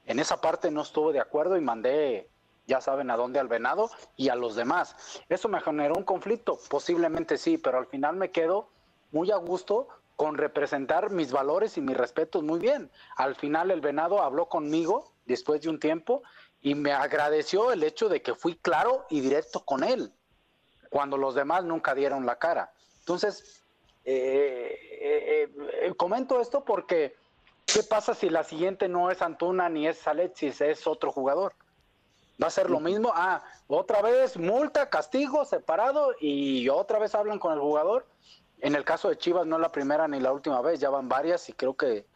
En 0.06 0.18
esa 0.18 0.40
parte 0.40 0.72
no 0.72 0.82
estuve 0.82 1.12
de 1.12 1.20
acuerdo 1.20 1.56
y 1.56 1.60
mandé, 1.60 2.31
ya 2.66 2.80
saben 2.80 3.10
a 3.10 3.16
dónde, 3.16 3.40
al 3.40 3.48
venado 3.48 3.90
y 4.16 4.28
a 4.28 4.34
los 4.34 4.54
demás. 4.54 4.96
Eso 5.28 5.48
me 5.48 5.60
generó 5.60 5.94
un 5.96 6.04
conflicto, 6.04 6.58
posiblemente 6.68 7.38
sí, 7.38 7.58
pero 7.58 7.78
al 7.78 7.86
final 7.86 8.16
me 8.16 8.30
quedo 8.30 8.68
muy 9.10 9.30
a 9.30 9.36
gusto 9.36 9.88
con 10.16 10.36
representar 10.36 11.10
mis 11.10 11.32
valores 11.32 11.76
y 11.76 11.80
mis 11.80 11.96
respetos 11.96 12.42
muy 12.42 12.60
bien. 12.60 12.90
Al 13.16 13.34
final 13.34 13.70
el 13.70 13.80
venado 13.80 14.22
habló 14.22 14.46
conmigo 14.46 15.12
después 15.26 15.60
de 15.62 15.68
un 15.68 15.80
tiempo 15.80 16.22
y 16.60 16.74
me 16.74 16.92
agradeció 16.92 17.72
el 17.72 17.82
hecho 17.82 18.08
de 18.08 18.22
que 18.22 18.34
fui 18.34 18.54
claro 18.54 19.04
y 19.10 19.20
directo 19.20 19.64
con 19.64 19.82
él, 19.82 20.12
cuando 20.90 21.16
los 21.16 21.34
demás 21.34 21.64
nunca 21.64 21.94
dieron 21.94 22.24
la 22.24 22.38
cara. 22.38 22.72
Entonces, 23.00 23.64
eh, 24.04 24.78
eh, 25.00 25.52
eh, 25.82 25.94
comento 25.96 26.40
esto 26.40 26.64
porque, 26.64 27.16
¿qué 27.66 27.82
pasa 27.82 28.14
si 28.14 28.30
la 28.30 28.44
siguiente 28.44 28.88
no 28.88 29.10
es 29.10 29.22
Antuna 29.22 29.68
ni 29.68 29.88
es 29.88 30.06
Alexis, 30.06 30.60
es 30.60 30.86
otro 30.86 31.10
jugador? 31.10 31.54
¿Va 32.40 32.46
a 32.46 32.50
ser 32.50 32.70
lo 32.70 32.80
mismo? 32.80 33.12
Ah, 33.14 33.42
otra 33.66 34.02
vez 34.02 34.36
multa, 34.36 34.88
castigo, 34.88 35.44
separado 35.44 36.12
y 36.20 36.68
otra 36.68 36.98
vez 36.98 37.14
hablan 37.14 37.38
con 37.38 37.52
el 37.52 37.60
jugador. 37.60 38.06
En 38.60 38.74
el 38.74 38.84
caso 38.84 39.08
de 39.08 39.18
Chivas 39.18 39.46
no 39.46 39.56
es 39.56 39.62
la 39.62 39.72
primera 39.72 40.06
ni 40.08 40.20
la 40.20 40.32
última 40.32 40.60
vez, 40.62 40.80
ya 40.80 40.90
van 40.90 41.08
varias 41.08 41.48
y 41.48 41.52
creo 41.52 41.74
que 41.74 42.06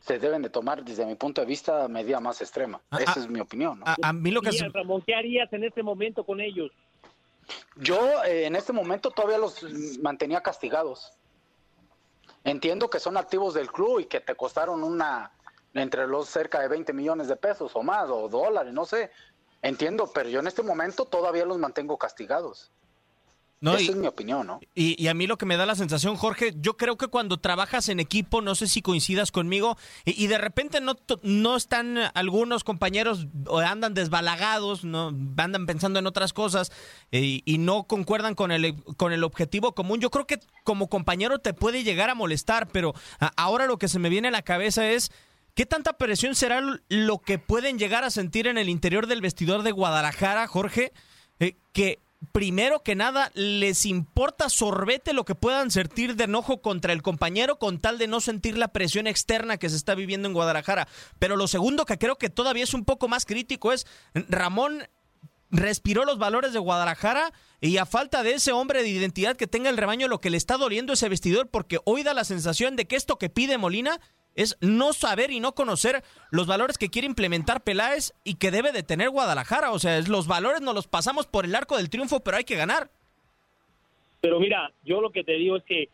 se 0.00 0.18
deben 0.18 0.42
de 0.42 0.50
tomar 0.50 0.82
desde 0.84 1.04
mi 1.06 1.14
punto 1.14 1.40
de 1.40 1.46
vista 1.46 1.86
medida 1.88 2.20
más 2.20 2.40
extrema. 2.40 2.80
Ah, 2.90 2.98
Esa 3.00 3.14
ah, 3.16 3.20
es 3.20 3.28
mi 3.28 3.40
opinión. 3.40 3.82
A, 3.84 4.12
mí 4.12 4.30
lo 4.30 4.40
que 4.40 4.50
Ramón, 4.72 5.02
¿qué 5.02 5.14
harías 5.14 5.52
en 5.52 5.64
este 5.64 5.82
momento 5.82 6.24
con 6.24 6.40
ellos? 6.40 6.70
Yo 7.76 8.24
eh, 8.24 8.46
en 8.46 8.56
este 8.56 8.72
momento 8.72 9.10
todavía 9.10 9.38
los 9.38 9.62
mantenía 10.00 10.42
castigados. 10.42 11.12
Entiendo 12.44 12.88
que 12.88 13.00
son 13.00 13.16
activos 13.16 13.54
del 13.54 13.70
club 13.70 14.00
y 14.00 14.04
que 14.06 14.20
te 14.20 14.34
costaron 14.34 14.82
una 14.82 15.32
entre 15.74 16.06
los 16.06 16.28
cerca 16.28 16.60
de 16.60 16.68
20 16.68 16.92
millones 16.92 17.28
de 17.28 17.36
pesos 17.36 17.72
o 17.74 17.82
más 17.82 18.08
o 18.08 18.28
dólares, 18.28 18.72
no 18.72 18.84
sé. 18.84 19.10
Entiendo, 19.62 20.10
pero 20.12 20.28
yo 20.28 20.40
en 20.40 20.46
este 20.46 20.62
momento 20.62 21.04
todavía 21.04 21.44
los 21.44 21.58
mantengo 21.58 21.98
castigados. 21.98 22.70
No, 23.62 23.74
Esa 23.74 23.90
es 23.92 23.96
mi 23.96 24.06
opinión, 24.06 24.46
¿no? 24.46 24.58
Y, 24.74 25.06
a 25.08 25.12
mí 25.12 25.26
lo 25.26 25.36
que 25.36 25.44
me 25.44 25.58
da 25.58 25.66
la 25.66 25.74
sensación, 25.74 26.16
Jorge, 26.16 26.54
yo 26.60 26.78
creo 26.78 26.96
que 26.96 27.08
cuando 27.08 27.36
trabajas 27.36 27.90
en 27.90 28.00
equipo, 28.00 28.40
no 28.40 28.54
sé 28.54 28.66
si 28.66 28.80
coincidas 28.80 29.32
conmigo, 29.32 29.76
y, 30.06 30.28
de 30.28 30.38
repente 30.38 30.80
no, 30.80 30.94
no 31.22 31.56
están 31.56 31.98
algunos 32.14 32.64
compañeros 32.64 33.26
o 33.46 33.58
andan 33.58 33.92
desbalagados, 33.92 34.82
no 34.82 35.08
andan 35.36 35.66
pensando 35.66 35.98
en 35.98 36.06
otras 36.06 36.32
cosas 36.32 36.72
y, 37.10 37.58
no 37.58 37.84
concuerdan 37.84 38.34
con 38.34 38.50
el, 38.50 38.82
con 38.96 39.12
el 39.12 39.24
objetivo 39.24 39.74
común. 39.74 40.00
Yo 40.00 40.08
creo 40.08 40.26
que 40.26 40.40
como 40.64 40.88
compañero 40.88 41.38
te 41.38 41.52
puede 41.52 41.84
llegar 41.84 42.08
a 42.08 42.14
molestar, 42.14 42.66
pero 42.66 42.94
ahora 43.36 43.66
lo 43.66 43.78
que 43.78 43.88
se 43.88 43.98
me 43.98 44.08
viene 44.08 44.28
a 44.28 44.32
la 44.32 44.42
cabeza 44.42 44.88
es... 44.90 45.12
¿Qué 45.60 45.66
tanta 45.66 45.98
presión 45.98 46.34
será 46.34 46.62
lo 46.88 47.18
que 47.18 47.38
pueden 47.38 47.78
llegar 47.78 48.02
a 48.02 48.10
sentir 48.10 48.46
en 48.46 48.56
el 48.56 48.70
interior 48.70 49.06
del 49.06 49.20
vestidor 49.20 49.62
de 49.62 49.72
Guadalajara, 49.72 50.46
Jorge? 50.46 50.90
Eh, 51.38 51.58
que 51.74 51.98
primero 52.32 52.82
que 52.82 52.94
nada, 52.94 53.30
les 53.34 53.84
importa 53.84 54.48
sorbete 54.48 55.12
lo 55.12 55.26
que 55.26 55.34
puedan 55.34 55.70
sentir 55.70 56.16
de 56.16 56.24
enojo 56.24 56.62
contra 56.62 56.94
el 56.94 57.02
compañero 57.02 57.58
con 57.58 57.78
tal 57.78 57.98
de 57.98 58.08
no 58.08 58.22
sentir 58.22 58.56
la 58.56 58.68
presión 58.68 59.06
externa 59.06 59.58
que 59.58 59.68
se 59.68 59.76
está 59.76 59.94
viviendo 59.94 60.28
en 60.28 60.32
Guadalajara. 60.32 60.88
Pero 61.18 61.36
lo 61.36 61.46
segundo 61.46 61.84
que 61.84 61.98
creo 61.98 62.16
que 62.16 62.30
todavía 62.30 62.64
es 62.64 62.72
un 62.72 62.86
poco 62.86 63.06
más 63.06 63.26
crítico 63.26 63.74
es, 63.74 63.86
Ramón 64.14 64.88
respiró 65.50 66.06
los 66.06 66.16
valores 66.16 66.54
de 66.54 66.58
Guadalajara 66.58 67.34
y 67.60 67.76
a 67.76 67.84
falta 67.84 68.22
de 68.22 68.32
ese 68.32 68.52
hombre 68.52 68.82
de 68.82 68.88
identidad 68.88 69.36
que 69.36 69.46
tenga 69.46 69.68
el 69.68 69.76
rebaño, 69.76 70.08
lo 70.08 70.20
que 70.20 70.30
le 70.30 70.38
está 70.38 70.56
doliendo 70.56 70.94
ese 70.94 71.10
vestidor 71.10 71.48
porque 71.48 71.80
hoy 71.84 72.02
da 72.02 72.14
la 72.14 72.24
sensación 72.24 72.76
de 72.76 72.86
que 72.86 72.96
esto 72.96 73.18
que 73.18 73.28
pide 73.28 73.58
Molina 73.58 74.00
es 74.34 74.56
no 74.60 74.92
saber 74.92 75.30
y 75.30 75.40
no 75.40 75.52
conocer 75.52 76.02
los 76.30 76.46
valores 76.46 76.78
que 76.78 76.88
quiere 76.88 77.06
implementar 77.06 77.62
Peláez 77.62 78.12
y 78.24 78.34
que 78.34 78.50
debe 78.50 78.72
de 78.72 78.82
tener 78.82 79.10
Guadalajara. 79.10 79.72
O 79.72 79.78
sea, 79.78 80.00
los 80.00 80.26
valores 80.26 80.60
nos 80.60 80.74
los 80.74 80.86
pasamos 80.86 81.26
por 81.26 81.44
el 81.44 81.54
arco 81.54 81.76
del 81.76 81.90
triunfo, 81.90 82.20
pero 82.20 82.36
hay 82.36 82.44
que 82.44 82.56
ganar. 82.56 82.90
Pero 84.20 84.38
mira, 84.38 84.72
yo 84.84 85.00
lo 85.00 85.10
que 85.10 85.24
te 85.24 85.32
digo 85.32 85.56
es 85.56 85.64
que 85.64 85.88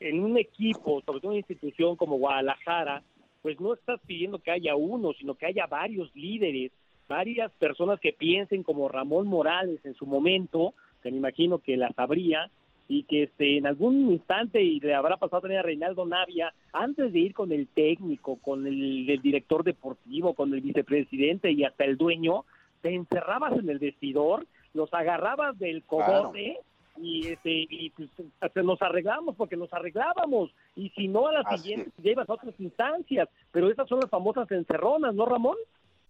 en 0.00 0.20
un 0.20 0.38
equipo, 0.38 1.02
sobre 1.04 1.20
todo 1.20 1.30
una 1.30 1.38
institución 1.38 1.96
como 1.96 2.18
Guadalajara, 2.18 3.02
pues 3.42 3.60
no 3.60 3.74
estás 3.74 4.00
pidiendo 4.06 4.38
que 4.38 4.50
haya 4.50 4.74
uno, 4.74 5.12
sino 5.18 5.34
que 5.34 5.46
haya 5.46 5.66
varios 5.66 6.14
líderes, 6.14 6.72
varias 7.08 7.52
personas 7.52 8.00
que 8.00 8.12
piensen 8.12 8.62
como 8.62 8.88
Ramón 8.88 9.26
Morales 9.26 9.80
en 9.84 9.94
su 9.94 10.06
momento, 10.06 10.74
que 11.02 11.10
me 11.10 11.18
imagino 11.18 11.58
que 11.58 11.76
las 11.76 11.92
habría, 11.98 12.50
y 12.88 13.04
que 13.04 13.24
este, 13.24 13.56
en 13.56 13.66
algún 13.66 14.12
instante 14.12 14.62
y 14.62 14.80
le 14.80 14.94
habrá 14.94 15.16
pasado 15.16 15.42
también 15.42 15.60
a 15.60 15.62
Reinaldo 15.62 16.04
Navia, 16.04 16.52
antes 16.72 17.12
de 17.12 17.18
ir 17.18 17.34
con 17.34 17.52
el 17.52 17.66
técnico, 17.68 18.36
con 18.36 18.66
el, 18.66 19.06
director 19.22 19.64
deportivo, 19.64 20.34
con 20.34 20.52
el 20.52 20.60
vicepresidente 20.60 21.50
y 21.50 21.64
hasta 21.64 21.84
el 21.84 21.96
dueño, 21.96 22.44
te 22.82 22.94
encerrabas 22.94 23.58
en 23.58 23.70
el 23.70 23.78
vestidor, 23.78 24.46
los 24.74 24.92
agarrabas 24.92 25.58
del 25.58 25.82
cogote 25.84 26.58
y, 27.00 27.28
este, 27.28 27.66
y 27.70 27.90
pues, 27.90 28.10
nos 28.62 28.80
arreglamos 28.82 29.34
porque 29.36 29.56
nos 29.56 29.72
arreglábamos 29.72 30.50
y 30.76 30.90
si 30.90 31.08
no 31.08 31.28
a 31.28 31.32
la 31.32 31.56
siguiente 31.56 31.90
llevas 32.02 32.28
a 32.28 32.34
otras 32.34 32.54
instancias, 32.58 33.28
pero 33.50 33.70
esas 33.70 33.88
son 33.88 34.00
las 34.00 34.10
famosas 34.10 34.50
encerronas, 34.50 35.14
¿no 35.14 35.24
Ramón? 35.24 35.56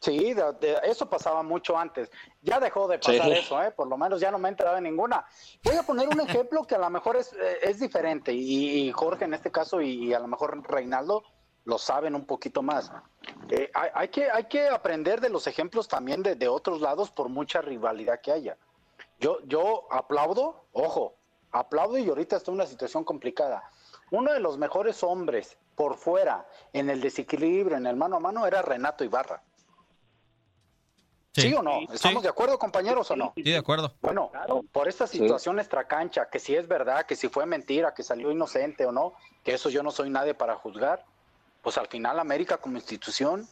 Sí, 0.00 0.34
eso 0.82 1.10
pasaba 1.10 1.42
mucho 1.42 1.76
antes. 1.76 2.10
Ya 2.40 2.58
dejó 2.58 2.88
de 2.88 2.98
pasar 2.98 3.30
eso, 3.32 3.62
¿eh? 3.62 3.70
por 3.70 3.86
lo 3.86 3.98
menos 3.98 4.18
ya 4.18 4.30
no 4.30 4.38
me 4.38 4.48
he 4.48 4.50
enterado 4.50 4.76
de 4.76 4.82
ninguna. 4.82 5.26
Voy 5.62 5.76
a 5.76 5.82
poner 5.82 6.08
un 6.08 6.20
ejemplo 6.22 6.64
que 6.64 6.74
a 6.74 6.78
lo 6.78 6.88
mejor 6.88 7.16
es, 7.16 7.34
eh, 7.34 7.58
es 7.62 7.80
diferente 7.80 8.32
y, 8.32 8.90
Jorge 8.92 9.26
en 9.26 9.34
este 9.34 9.50
caso 9.50 9.82
y, 9.82 10.14
a 10.14 10.18
lo 10.18 10.26
mejor 10.26 10.62
Reinaldo 10.66 11.22
lo 11.64 11.76
saben 11.76 12.14
un 12.14 12.24
poquito 12.24 12.62
más. 12.62 12.90
Eh, 13.50 13.70
hay, 13.74 14.08
que, 14.08 14.30
hay 14.30 14.44
que 14.44 14.68
aprender 14.68 15.20
de 15.20 15.28
los 15.28 15.46
ejemplos 15.46 15.86
también 15.86 16.22
de, 16.22 16.34
de, 16.34 16.48
otros 16.48 16.80
lados 16.80 17.10
por 17.10 17.28
mucha 17.28 17.60
rivalidad 17.60 18.22
que 18.22 18.32
haya. 18.32 18.56
Yo, 19.18 19.40
yo 19.44 19.86
aplaudo, 19.90 20.64
ojo, 20.72 21.16
aplaudo 21.52 21.98
y 21.98 22.08
ahorita 22.08 22.36
está 22.36 22.50
en 22.50 22.54
una 22.54 22.66
situación 22.66 23.04
complicada. 23.04 23.70
Uno 24.10 24.32
de 24.32 24.40
los 24.40 24.56
mejores 24.56 25.02
hombres 25.02 25.58
por 25.74 25.98
fuera 25.98 26.48
en 26.72 26.88
el 26.88 27.02
desequilibrio, 27.02 27.76
en 27.76 27.86
el 27.86 27.96
mano 27.96 28.16
a 28.16 28.20
mano, 28.20 28.46
era 28.46 28.62
Renato 28.62 29.04
Ibarra 29.04 29.42
¿Sí, 31.40 31.54
o 31.54 31.62
no? 31.62 31.80
¿Estamos 31.92 32.22
de 32.22 32.28
acuerdo, 32.28 32.58
compañeros, 32.58 33.10
o 33.10 33.16
no? 33.16 33.32
Sí, 33.34 33.42
de 33.42 33.56
acuerdo. 33.56 33.94
Bueno, 34.00 34.30
por 34.72 34.88
esta 34.88 35.06
situación 35.06 35.58
extracancha, 35.58 36.28
que 36.28 36.38
si 36.38 36.54
es 36.54 36.68
verdad, 36.68 37.06
que 37.06 37.16
si 37.16 37.28
fue 37.28 37.46
mentira, 37.46 37.94
que 37.94 38.02
salió 38.02 38.30
inocente 38.30 38.86
o 38.86 38.92
no, 38.92 39.14
que 39.44 39.54
eso 39.54 39.68
yo 39.68 39.82
no 39.82 39.90
soy 39.90 40.10
nadie 40.10 40.34
para 40.34 40.56
juzgar, 40.56 41.04
pues 41.62 41.78
al 41.78 41.88
final 41.88 42.18
América 42.18 42.56
como 42.58 42.76
institución 42.76 43.48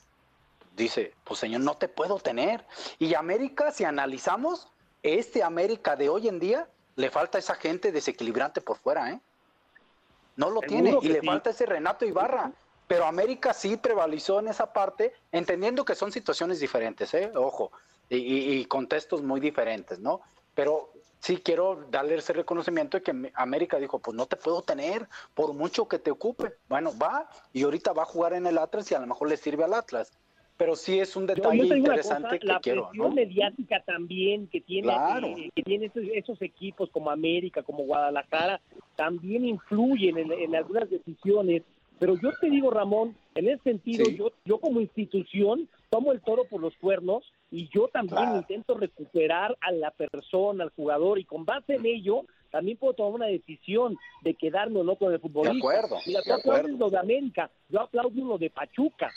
dice, 0.77 1.13
pues 1.25 1.41
señor, 1.41 1.61
no 1.63 1.77
te 1.77 1.89
puedo 1.89 2.19
tener. 2.19 2.65
Y 2.99 3.15
América, 3.15 3.71
si 3.71 3.85
analizamos, 3.85 4.69
este 5.03 5.43
América 5.43 5.97
de 5.97 6.09
hoy 6.09 6.29
en 6.29 6.39
día, 6.39 6.69
le 6.97 7.11
falta 7.11 7.39
esa 7.39 7.55
gente 7.55 7.93
desequilibrante 7.93 8.61
por 8.61 8.79
fuera, 8.79 9.11
¿eh? 9.11 9.21
No 10.37 10.51
lo 10.51 10.61
tiene 10.61 10.97
y 11.03 11.09
le 11.09 11.23
falta 11.23 11.51
ese 11.51 11.67
Renato 11.67 12.05
Ibarra. 12.05 12.53
Pero 12.89 13.05
América 13.05 13.53
sí 13.53 13.77
prevalizó 13.77 14.41
en 14.41 14.49
esa 14.49 14.73
parte, 14.73 15.13
entendiendo 15.31 15.85
que 15.85 15.95
son 15.95 16.11
situaciones 16.11 16.59
diferentes, 16.59 17.15
¿eh? 17.15 17.31
Ojo, 17.37 17.71
y, 18.11 18.65
contextos 18.65 19.23
muy 19.23 19.41
diferentes, 19.41 20.01
¿no? 20.01 20.23
Pero 20.55 20.91
sí 21.21 21.37
quiero 21.37 21.87
darle 21.91 22.17
ese 22.17 22.33
reconocimiento 22.33 22.97
de 22.97 23.03
que 23.03 23.33
América 23.35 23.79
dijo, 23.79 23.99
pues 24.01 24.17
no 24.17 24.27
te 24.27 24.37
puedo 24.37 24.63
tener 24.63 25.07
por 25.35 25.53
mucho 25.53 25.87
que 25.87 25.99
te 25.99 26.11
ocupe. 26.11 26.55
Bueno, 26.69 26.93
va 26.99 27.29
y 27.53 27.63
ahorita 27.63 27.93
va 27.93 28.03
a 28.03 28.07
jugar 28.07 28.33
en 28.33 28.47
el 28.47 28.59
Atlas 28.59 28.91
y 28.91 28.95
a 28.95 29.01
lo 29.01 29.07
mejor 29.07 29.29
le 29.29 29.37
sirve 29.37 29.65
al 29.65 29.75
Atlas 29.75 30.11
pero 30.59 30.75
sí 30.75 30.99
es 30.99 31.15
un 31.15 31.25
detalle 31.25 31.77
interesante 31.77 32.41
que 32.41 32.47
la 32.47 32.59
quiero. 32.59 32.89
presión 32.89 33.15
mediática 33.15 33.81
también 33.87 34.49
que 34.49 34.61
tiene, 34.61 34.93
eh, 34.93 35.51
que 35.55 35.63
tiene 35.63 35.91
esos, 36.15 36.43
equipos 36.43 36.91
como 36.91 37.13
América, 37.13 37.63
como 37.63 37.85
Guadalajara, 37.85 38.61
también 38.97 39.45
influyen 39.47 40.19
en, 40.19 40.57
algunas 40.57 40.91
decisiones. 40.91 41.63
Pero 41.99 42.17
yo 42.23 42.31
te 42.41 42.49
digo, 42.49 42.71
Ramón, 42.71 43.17
en 43.35 43.49
ese 43.49 43.63
sentido, 43.63 44.09
yo, 44.09 44.33
yo 44.45 44.59
como 44.59 44.81
institución 44.81 45.69
tomo 45.91 46.13
el 46.13 46.21
toro 46.21 46.45
por 46.45 46.61
los 46.61 46.77
cuernos 46.77 47.25
y 47.51 47.69
yo 47.69 47.89
también 47.89 48.37
intento 48.37 48.75
recuperar 48.75 49.57
a 49.61 49.73
la 49.73 49.91
persona, 49.91 50.65
al 50.65 50.71
jugador, 50.71 51.19
y 51.19 51.25
con 51.25 51.45
base 51.45 51.75
en 51.75 51.87
ello 51.87 52.25
también 52.51 52.79
puedo 52.79 52.95
tomar 52.95 53.13
una 53.13 53.27
decisión 53.27 53.97
de 54.23 54.35
quedarme 54.35 54.81
o 54.81 54.85
no 54.85 54.97
con 54.97 55.13
el 55.13 55.21
futbolista. 55.21 55.55
De 55.55 55.59
acuerdo. 55.59 55.97
Mira, 56.07 56.23
tú 56.23 56.33
aplaudes 56.33 56.79
lo 56.79 56.91
de 56.91 56.99
América, 56.99 57.51
yo 57.69 57.81
aplaudo 57.81 58.25
lo 58.25 58.39
de 58.39 58.51
Pachuca 58.51 59.11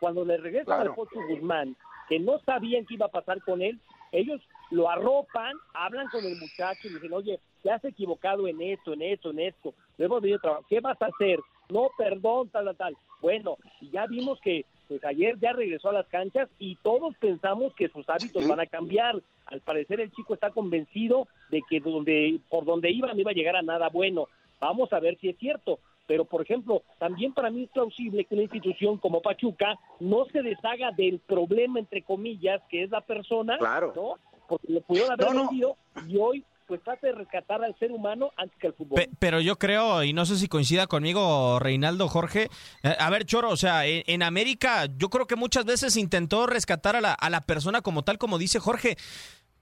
cuando 0.00 0.24
le 0.24 0.36
regresan 0.36 0.80
al 0.80 0.94
Pocho 0.94 1.20
Guzmán, 1.28 1.76
que 2.08 2.18
no 2.18 2.40
sabían 2.40 2.84
qué 2.86 2.94
iba 2.94 3.06
a 3.06 3.10
pasar 3.10 3.40
con 3.42 3.62
él, 3.62 3.78
ellos 4.12 4.40
lo 4.70 4.90
arropan, 4.90 5.54
hablan 5.74 6.08
con 6.08 6.24
el 6.24 6.36
muchacho 6.36 6.88
y 6.88 6.94
dicen, 6.94 7.12
oye, 7.12 7.40
te 7.62 7.70
has 7.70 7.84
equivocado 7.84 8.48
en 8.48 8.60
esto, 8.60 8.94
en 8.94 9.02
esto, 9.02 9.30
en 9.30 9.40
esto, 9.40 9.74
hemos 9.98 10.20
venido 10.20 10.40
trabajar, 10.40 10.64
¿qué 10.68 10.80
vas 10.80 11.00
a 11.00 11.06
hacer? 11.06 11.38
No, 11.68 11.90
perdón, 11.96 12.48
tal, 12.48 12.64
tal, 12.64 12.76
tal. 12.76 12.96
Bueno, 13.20 13.56
ya 13.92 14.06
vimos 14.06 14.40
que 14.40 14.64
pues 14.88 15.04
ayer 15.04 15.36
ya 15.40 15.52
regresó 15.52 15.88
a 15.88 15.94
las 15.94 16.06
canchas 16.06 16.48
y 16.58 16.76
todos 16.76 17.16
pensamos 17.16 17.74
que 17.74 17.88
sus 17.88 18.08
hábitos 18.08 18.46
van 18.46 18.60
a 18.60 18.66
cambiar. 18.66 19.20
Al 19.46 19.60
parecer 19.60 20.00
el 20.00 20.12
chico 20.12 20.34
está 20.34 20.50
convencido 20.50 21.26
de 21.50 21.62
que 21.68 21.80
donde 21.80 22.38
por 22.48 22.64
donde 22.64 22.90
iba 22.90 23.12
no 23.12 23.20
iba 23.20 23.32
a 23.32 23.34
llegar 23.34 23.56
a 23.56 23.62
nada 23.62 23.88
bueno. 23.88 24.28
Vamos 24.60 24.92
a 24.92 25.00
ver 25.00 25.18
si 25.18 25.28
es 25.28 25.38
cierto. 25.38 25.78
Pero, 26.06 26.24
por 26.24 26.40
ejemplo, 26.40 26.82
también 26.98 27.32
para 27.32 27.50
mí 27.50 27.64
es 27.64 27.70
plausible 27.70 28.24
que 28.24 28.34
una 28.34 28.44
institución 28.44 28.96
como 28.98 29.22
Pachuca 29.22 29.76
no 29.98 30.24
se 30.26 30.42
deshaga 30.42 30.92
del 30.92 31.18
problema, 31.18 31.80
entre 31.80 32.02
comillas, 32.02 32.62
que 32.68 32.84
es 32.84 32.90
la 32.90 33.00
persona, 33.00 33.58
claro. 33.58 33.92
¿no? 33.96 34.14
Porque 34.48 34.72
le 34.72 34.80
pudieron 34.82 35.12
haber 35.12 35.34
vendido 35.34 35.76
y 36.06 36.16
hoy 36.16 36.44
pues 36.66 36.82
trata 36.82 37.06
de 37.06 37.12
rescatar 37.12 37.62
al 37.62 37.78
ser 37.78 37.92
humano 37.92 38.30
antes 38.36 38.58
que 38.58 38.68
al 38.68 38.74
fútbol. 38.74 39.08
pero 39.18 39.40
yo 39.40 39.56
creo, 39.58 40.02
y 40.02 40.12
no 40.12 40.26
sé 40.26 40.36
si 40.36 40.48
coincida 40.48 40.86
conmigo 40.86 41.58
Reinaldo 41.58 42.08
Jorge, 42.08 42.48
eh, 42.82 42.96
a 42.98 43.10
ver 43.10 43.24
Choro, 43.24 43.50
o 43.50 43.56
sea, 43.56 43.86
en, 43.86 44.22
América 44.22 44.86
yo 44.96 45.08
creo 45.08 45.26
que 45.26 45.36
muchas 45.36 45.64
veces 45.64 45.96
intentó 45.96 46.46
rescatar 46.46 46.96
a 46.96 47.00
la, 47.00 47.12
a 47.12 47.30
la 47.30 47.42
persona 47.42 47.82
como 47.82 48.02
tal, 48.02 48.18
como 48.18 48.38
dice 48.38 48.58
Jorge, 48.58 48.96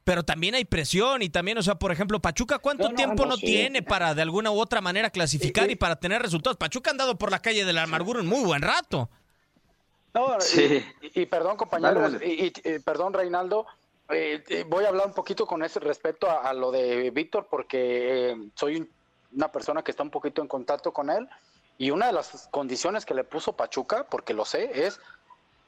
pero 0.05 0.23
también 0.23 0.55
hay 0.55 0.65
presión 0.65 1.23
y 1.23 1.31
también, 1.31 1.59
o 1.59 1.63
sea, 1.63 1.77
por 1.77 1.91
ejemplo, 1.91 2.21
Pachuca, 2.21 2.59
¿cuánto 2.59 2.91
tiempo 2.91 3.27
no, 3.27 3.37
tiene 3.37 3.83
para 3.83 4.15
de 4.15 4.23
alguna 4.23 4.51
u 4.51 4.61
otra 4.61 4.81
manera 4.81 5.11
clasificar 5.11 5.71
y 5.71 5.77
para 5.77 5.97
tener 5.97 6.23
resultados? 6.23 6.59
Pachuca 6.59 6.91
ha 6.91 6.93
andado 6.93 7.17
por 7.17 7.31
la 7.31 7.41
calle 7.41 7.65
de 7.65 7.73
la 7.73 7.83
amargura 7.85 8.21
un 8.21 8.27
muy 8.27 8.45
buen 8.45 8.63
rato. 8.63 9.09
No, 10.13 10.41
sí. 10.41 10.85
y, 11.15 11.27
perdón, 11.27 11.57
compañeros, 11.57 12.15
y, 12.23 12.51
perdón, 12.85 13.15
Reinaldo, 13.15 13.67
eh, 14.11 14.65
voy 14.69 14.85
a 14.85 14.89
hablar 14.89 15.07
un 15.07 15.15
poquito 15.15 15.47
con 15.47 15.63
ese 15.63 15.81
respecto 15.81 16.29
a, 16.31 16.53
lo 16.53 16.71
de 16.71 17.11
Víctor, 17.11 17.47
porque 17.51 18.31
eh, 18.31 18.37
soy 18.55 18.91
una 19.33 19.51
persona 19.51 19.83
que 19.83 19.91
está 19.91 20.03
un 20.03 20.11
poquito 20.11 20.43
en 20.43 20.49
contacto 20.49 20.93
con 20.93 21.11
él, 21.11 21.29
y 21.79 21.91
una 21.91 22.07
de 22.07 22.13
las 22.13 22.49
condiciones 22.51 23.05
que 23.05 23.15
le 23.15 23.25
puso 23.25 23.55
Pachuca, 23.55 24.07
porque 24.09 24.35
lo 24.35 24.45
sé, 24.45 24.87
es, 24.87 25.01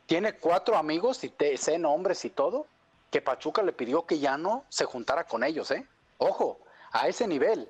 tiene 0.07 0.35
cuatro 0.35 0.77
amigos 0.77 1.25
y 1.25 1.31
te, 1.31 1.57
sé 1.57 1.79
nombres 1.79 2.25
y 2.25 2.31
todo, 2.31 2.67
que 3.11 3.21
Pachuca 3.21 3.63
le 3.63 3.73
pidió 3.73 4.07
que 4.07 4.19
ya 4.19 4.37
no 4.37 4.65
se 4.69 4.85
juntara 4.85 5.25
con 5.25 5.43
ellos, 5.43 5.71
¿eh? 5.71 5.87
Ojo, 6.19 6.61
a 7.01 7.09
ese 7.09 7.27
nivel. 7.27 7.69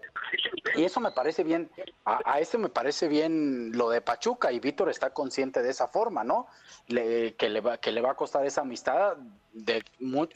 Y 0.74 0.84
eso 0.84 1.00
me 1.00 1.10
parece 1.10 1.42
bien, 1.44 1.70
a, 2.04 2.40
ese 2.40 2.58
me 2.58 2.68
parece 2.68 3.08
bien 3.08 3.72
lo 3.72 3.88
de 3.90 4.00
Pachuca 4.00 4.52
y 4.52 4.60
Víctor 4.60 4.90
está 4.90 5.10
consciente 5.10 5.62
de 5.62 5.70
esa 5.70 5.88
forma, 5.88 6.24
¿no? 6.24 6.46
que, 6.86 7.48
le 7.48 7.60
va, 7.60 7.78
que 7.78 7.92
le 7.92 8.00
va 8.00 8.12
a 8.12 8.16
costar 8.16 8.44
esa 8.46 8.60
amistad 8.62 9.16
de 9.52 9.84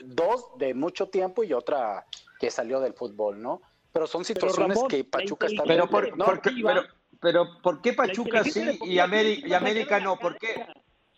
dos 0.04 0.58
de 0.58 0.74
mucho 0.74 1.08
tiempo 1.08 1.44
y 1.44 1.52
otra 1.52 2.06
que 2.38 2.50
salió 2.50 2.80
del 2.80 2.94
fútbol, 2.94 3.40
¿no? 3.40 3.60
Pero 3.92 4.06
son 4.06 4.24
situaciones 4.24 4.78
que 4.88 5.04
Pachuca 5.04 5.46
está... 5.46 5.64
Pero, 5.64 5.88
por, 5.88 6.10
pero, 6.42 6.82
pero, 7.20 7.60
¿por 7.62 7.82
qué 7.82 7.92
Pachuca 7.92 8.44
sí 8.44 8.78
y 8.82 8.98
América, 8.98 9.48
y 9.48 9.52
América 9.52 10.00
no? 10.00 10.18
¿Por 10.18 10.38
qué? 10.38 10.66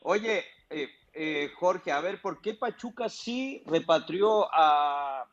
Oye, 0.01 0.45
eh, 0.71 0.89
eh, 1.13 1.51
Jorge, 1.55 1.93
a 1.93 2.01
ver, 2.01 2.21
¿por 2.21 2.41
qué 2.41 2.55
Pachuca 2.55 3.09
sí 3.09 3.63
repatrió 3.67 4.49
a, 4.53 5.27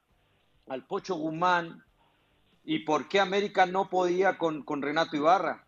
al 0.68 0.86
Pocho 0.86 1.16
Guzmán 1.16 1.84
y 2.70 2.78
por 2.78 3.08
qué 3.08 3.20
América 3.20 3.66
no 3.66 3.90
podía 3.90 4.38
con, 4.38 4.64
Renato 4.84 5.18
Ibarra? 5.18 5.66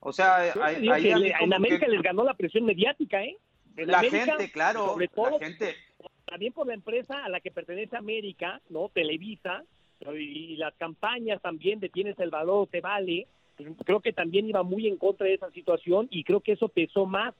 O 0.00 0.12
sea, 0.12 0.48
en 0.48 1.52
América 1.52 1.86
les 1.86 2.02
ganó 2.02 2.24
la 2.24 2.34
presión 2.34 2.64
mediática, 2.64 3.22
¿eh? 3.22 3.36
la 3.76 4.00
gente, 4.00 4.50
claro, 4.50 4.86
sobre 4.86 5.06
todo, 5.06 5.38
la 5.38 5.46
gente. 5.46 5.76
También 6.24 6.52
por 6.52 6.66
la 6.66 6.74
empresa 6.74 7.24
a 7.24 7.28
la 7.28 7.38
que 7.38 7.52
pertenece 7.52 7.96
América, 7.96 8.60
¿no? 8.68 8.88
Televisa, 8.88 9.62
y, 10.12 10.56
las 10.56 10.74
campañas 10.74 11.40
también 11.40 11.78
de 11.78 11.88
tienes 11.88 12.18
el 12.18 12.30
valor, 12.30 12.66
te 12.66 12.80
vale. 12.80 13.28
Creo 13.84 14.00
que 14.00 14.12
también 14.12 14.48
iba 14.48 14.64
muy 14.64 14.88
en 14.88 14.96
contra 14.96 15.28
de 15.28 15.34
esa 15.34 15.52
situación 15.52 16.08
y 16.10 16.24
creo 16.24 16.40
que 16.40 16.52
eso 16.52 16.66
pesó 16.66 17.06
más 17.06 17.32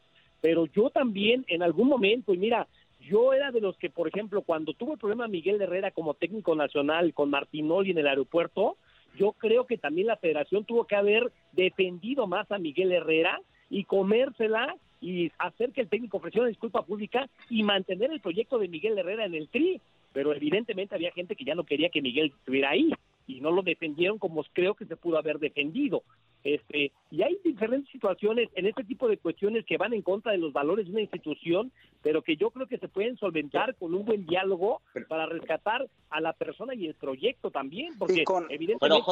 pero 0.44 0.66
yo 0.66 0.90
también 0.90 1.42
en 1.48 1.62
algún 1.62 1.88
momento, 1.88 2.35
y 2.35 2.37
mira, 2.37 2.68
yo 3.09 3.33
era 3.33 3.51
de 3.51 3.61
los 3.61 3.77
que, 3.77 3.90
por 3.90 4.09
ejemplo, 4.09 4.43
cuando 4.43 4.73
tuvo 4.73 4.95
el 4.95 4.99
problema 4.99 5.29
Miguel 5.29 5.61
Herrera 5.61 5.90
como 5.90 6.14
técnico 6.14 6.55
nacional 6.55 7.12
con 7.14 7.31
Martinoli 7.31 7.90
en 7.90 7.99
el 7.99 8.07
aeropuerto, 8.07 8.77
yo 9.17 9.33
creo 9.33 9.67
que 9.67 9.79
también 9.79 10.09
la 10.09 10.17
federación 10.17 10.64
tuvo 10.64 10.87
que 10.87 10.97
haber 10.97 11.31
defendido 11.53 12.27
más 12.27 12.51
a 12.51 12.59
Miguel 12.59 12.93
Herrera 12.93 13.40
y 13.71 13.85
comérsela 13.85 14.77
y 15.01 15.31
hacer 15.38 15.73
que 15.73 15.83
el 15.83 15.88
técnico 15.88 16.17
ofreciera 16.17 16.47
disculpa 16.47 16.85
pública 16.85 17.29
y 17.51 17.62
mantener 17.62 18.11
el 18.11 18.21
proyecto 18.21 18.59
de 18.59 18.69
Miguel 18.69 18.99
Herrera 18.99 19.27
en 19.27 19.35
el 19.35 19.49
tri. 19.49 19.81
Pero 20.12 20.33
evidentemente 20.33 20.95
había 20.95 21.12
gente 21.12 21.37
que 21.37 21.45
ya 21.45 21.55
no 21.55 21.64
quería 21.64 21.90
que 21.90 22.03
Miguel 22.03 22.33
estuviera 22.38 22.71
ahí 22.71 22.93
y 23.27 23.40
no 23.40 23.51
lo 23.51 23.62
defendieron 23.62 24.19
como 24.19 24.45
creo 24.53 24.75
que 24.75 24.87
se 24.87 24.97
pudo 24.97 25.19
haber 25.19 25.38
defendido. 25.38 26.03
Este, 26.44 26.92
y 27.11 27.22
hay 27.22 27.38
diferentes 27.42 27.90
situaciones 27.90 28.50
en 28.54 28.66
este 28.66 28.85
tipo 28.85 29.09
de 29.09 29.16
cuestiones 29.16 29.64
que 29.64 29.78
van 29.78 29.94
en 29.94 30.02
contra 30.02 30.33
de 30.33 30.38
los 30.38 30.52
valores 30.52 30.85
de 30.85 30.92
una 30.92 31.00
institución, 31.00 31.72
pero 32.02 32.20
que 32.20 32.37
yo 32.37 32.50
creo 32.50 32.66
que 32.66 32.76
se 32.76 32.87
pueden 32.87 33.16
solventar 33.16 33.74
con 33.76 33.94
un 33.94 34.04
buen 34.04 34.26
diálogo 34.26 34.83
para 35.09 35.24
rescatar 35.24 35.88
a 36.11 36.20
la 36.20 36.35
persona 36.35 36.74
y 36.74 36.87
el 36.87 36.94
proyecto 36.94 37.50
también, 37.50 37.96
porque 37.98 38.24
evidentemente 38.50 39.02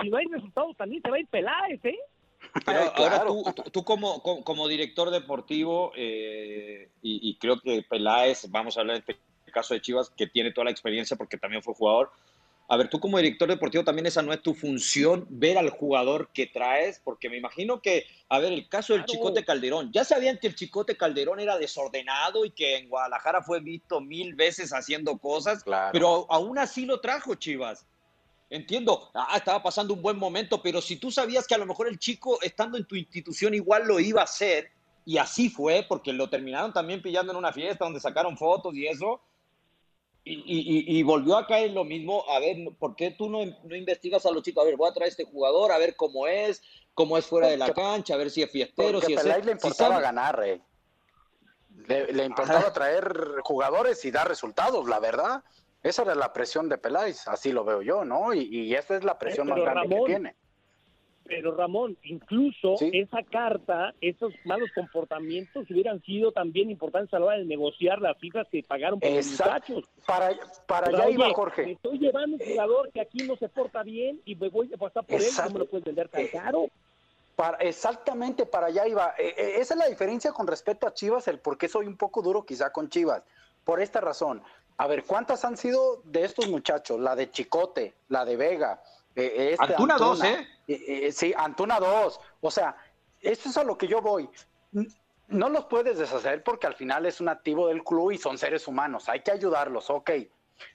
si 0.00 0.10
no 0.10 0.16
hay 0.16 0.26
resultados 0.26 0.76
también 0.76 1.00
se 1.00 1.10
va 1.10 1.16
a 1.16 1.20
ir 1.20 1.28
Peláez, 1.28 1.84
¿eh? 1.84 1.98
ahora 2.96 3.24
tú, 3.70 3.84
como, 3.84 4.20
como, 4.20 4.66
director 4.66 5.10
deportivo, 5.10 5.92
eh, 5.94 6.88
y, 7.02 7.30
y, 7.30 7.36
creo 7.36 7.60
que 7.60 7.84
Peláez, 7.88 8.50
vamos 8.50 8.76
a 8.76 8.80
hablar 8.80 8.96
en 8.96 9.04
este 9.06 9.16
caso 9.52 9.74
de 9.74 9.80
Chivas, 9.80 10.10
que 10.10 10.26
tiene 10.26 10.50
toda 10.50 10.64
la 10.64 10.70
experiencia 10.72 11.16
porque 11.16 11.38
también 11.38 11.62
fue 11.62 11.74
jugador, 11.74 12.10
a 12.72 12.76
ver, 12.78 12.88
tú 12.88 13.00
como 13.00 13.18
director 13.18 13.46
deportivo 13.50 13.84
también 13.84 14.06
esa 14.06 14.22
no 14.22 14.32
es 14.32 14.40
tu 14.40 14.54
función, 14.54 15.26
ver 15.28 15.58
al 15.58 15.68
jugador 15.68 16.30
que 16.32 16.46
traes, 16.46 17.02
porque 17.04 17.28
me 17.28 17.36
imagino 17.36 17.82
que, 17.82 18.06
a 18.30 18.38
ver, 18.38 18.50
el 18.50 18.66
caso 18.66 18.94
del 18.94 19.04
Chicote 19.04 19.44
Calderón, 19.44 19.92
ya 19.92 20.04
sabían 20.04 20.38
que 20.38 20.46
el 20.46 20.54
Chicote 20.54 20.96
Calderón 20.96 21.38
era 21.38 21.58
desordenado 21.58 22.46
y 22.46 22.50
que 22.50 22.78
en 22.78 22.88
Guadalajara 22.88 23.42
fue 23.42 23.60
visto 23.60 24.00
mil 24.00 24.34
veces 24.36 24.72
haciendo 24.72 25.18
cosas, 25.18 25.62
pero 25.92 26.24
aún 26.30 26.56
así 26.56 26.86
lo 26.86 26.98
trajo 27.00 27.34
Chivas. 27.34 27.84
Entiendo, 28.48 29.10
ah, 29.12 29.36
estaba 29.36 29.62
pasando 29.62 29.92
un 29.92 30.00
buen 30.00 30.16
momento, 30.16 30.62
pero 30.62 30.80
si 30.80 30.96
tú 30.96 31.10
sabías 31.10 31.46
que 31.46 31.54
a 31.54 31.58
lo 31.58 31.66
mejor 31.66 31.88
el 31.88 31.98
chico 31.98 32.38
estando 32.40 32.78
en 32.78 32.86
tu 32.86 32.96
institución 32.96 33.52
igual 33.52 33.86
lo 33.86 34.00
iba 34.00 34.22
a 34.22 34.24
hacer, 34.24 34.70
y 35.04 35.18
así 35.18 35.50
fue, 35.50 35.84
porque 35.86 36.14
lo 36.14 36.30
terminaron 36.30 36.72
también 36.72 37.02
pillando 37.02 37.32
en 37.32 37.38
una 37.38 37.52
fiesta 37.52 37.84
donde 37.84 38.00
sacaron 38.00 38.38
fotos 38.38 38.74
y 38.74 38.86
eso, 38.86 39.20
y, 40.24 41.02
volvió 41.02 41.36
a 41.36 41.46
caer 41.46 41.72
lo 41.72 41.84
mismo. 41.84 42.24
A 42.28 42.38
ver, 42.38 42.56
¿por 42.78 42.94
qué 42.94 43.10
tú 43.10 43.28
no, 43.28 43.42
investigas 43.42 44.24
a 44.26 44.30
los 44.30 44.42
chicos? 44.42 44.62
A 44.62 44.66
ver, 44.66 44.76
voy 44.76 44.88
a 44.88 44.92
traer 44.92 45.08
a 45.08 45.10
este 45.10 45.24
jugador, 45.24 45.72
a 45.72 45.78
ver 45.78 45.96
cómo 45.96 46.26
es, 46.26 46.62
cómo 46.94 47.18
es 47.18 47.26
fuera 47.26 47.48
de 47.48 47.56
la 47.56 47.72
cancha, 47.72 48.14
a 48.14 48.18
ver 48.18 48.30
si 48.30 48.42
es 48.42 48.50
fiestero, 48.50 49.00
si 49.00 49.14
es. 49.14 49.24
le 49.24 49.52
importaba 49.52 50.00
ganar, 50.00 50.40
Le, 51.88 52.24
importaba 52.24 52.72
traer 52.72 53.40
jugadores 53.42 54.04
y 54.04 54.10
dar 54.10 54.28
resultados, 54.28 54.88
la 54.88 55.00
verdad. 55.00 55.42
Esa 55.82 56.02
era 56.02 56.14
la 56.14 56.32
presión 56.32 56.68
de 56.68 56.78
Peláez, 56.78 57.26
así 57.26 57.50
lo 57.50 57.64
veo 57.64 57.82
yo, 57.82 58.04
¿no? 58.04 58.32
Y, 58.32 58.42
y 58.42 58.74
esa 58.74 58.96
es 58.96 59.02
la 59.02 59.18
presión 59.18 59.48
más 59.48 59.58
grande 59.58 59.88
que 59.88 60.02
tiene. 60.06 60.36
Pero 61.24 61.54
Ramón, 61.54 61.96
incluso 62.02 62.76
esa 62.80 63.22
carta, 63.22 63.94
esos 64.00 64.32
malos 64.44 64.70
comportamientos 64.74 65.70
hubieran 65.70 66.02
sido 66.02 66.32
también 66.32 66.70
importantes 66.70 67.14
a 67.14 67.18
la 67.18 67.26
hora 67.26 67.38
de 67.38 67.44
negociar 67.44 68.00
las 68.00 68.18
cifras 68.18 68.46
que 68.50 68.62
pagaron 68.62 68.98
por 68.98 69.10
los 69.10 69.26
muchachos. 69.26 69.84
Para, 70.06 70.36
para 70.66 70.88
allá 70.88 71.10
iba 71.10 71.32
Jorge. 71.32 71.64
Me 71.64 71.72
estoy 71.72 71.98
llevando 71.98 72.36
un 72.36 72.50
jugador 72.50 72.90
que 72.92 73.00
aquí 73.00 73.18
no 73.26 73.36
se 73.36 73.48
porta 73.48 73.82
bien 73.82 74.20
y 74.24 74.34
me 74.34 74.48
voy 74.48 74.72
a 74.74 74.76
pasar 74.76 75.04
por 75.04 75.20
él, 75.20 75.28
¿cómo 75.36 75.50
me 75.50 75.58
lo 75.60 75.66
puedes 75.66 75.84
vender 75.84 76.08
tan 76.08 76.26
caro? 76.28 76.66
Para, 77.36 77.56
exactamente 77.58 78.44
para 78.44 78.66
allá 78.66 78.86
iba. 78.86 79.14
E, 79.18 79.28
e, 79.36 79.60
esa 79.60 79.74
es 79.74 79.78
la 79.78 79.86
diferencia 79.86 80.32
con 80.32 80.46
respecto 80.46 80.86
a 80.86 80.94
Chivas, 80.94 81.28
el 81.28 81.38
por 81.38 81.56
qué 81.56 81.68
soy 81.68 81.86
un 81.86 81.96
poco 81.96 82.20
duro 82.20 82.44
quizá 82.44 82.72
con 82.72 82.88
Chivas. 82.88 83.22
Por 83.64 83.80
esta 83.80 84.00
razón. 84.00 84.42
A 84.76 84.86
ver, 84.86 85.04
¿cuántas 85.04 85.44
han 85.44 85.56
sido 85.56 86.02
de 86.04 86.24
estos 86.24 86.48
muchachos? 86.48 86.98
La 86.98 87.14
de 87.14 87.30
Chicote, 87.30 87.94
la 88.08 88.24
de 88.24 88.36
Vega, 88.36 88.82
eh, 89.14 89.56
este 89.58 89.74
Antuna 89.74 89.96
2, 89.96 90.24
¿eh? 90.24 90.48
¿eh? 90.68 90.84
¿eh? 91.06 91.12
Sí, 91.12 91.34
Antuna 91.36 91.78
2. 91.80 92.20
O 92.40 92.50
sea, 92.50 92.76
esto 93.20 93.48
es 93.48 93.56
a 93.56 93.64
lo 93.64 93.76
que 93.76 93.86
yo 93.86 94.00
voy. 94.00 94.28
No 95.28 95.48
los 95.48 95.66
puedes 95.66 95.98
deshacer 95.98 96.42
porque 96.42 96.66
al 96.66 96.74
final 96.74 97.06
es 97.06 97.20
un 97.20 97.28
activo 97.28 97.68
del 97.68 97.84
club 97.84 98.12
y 98.12 98.18
son 98.18 98.38
seres 98.38 98.66
humanos. 98.66 99.08
Hay 99.08 99.20
que 99.20 99.30
ayudarlos, 99.30 99.90
ok. 99.90 100.10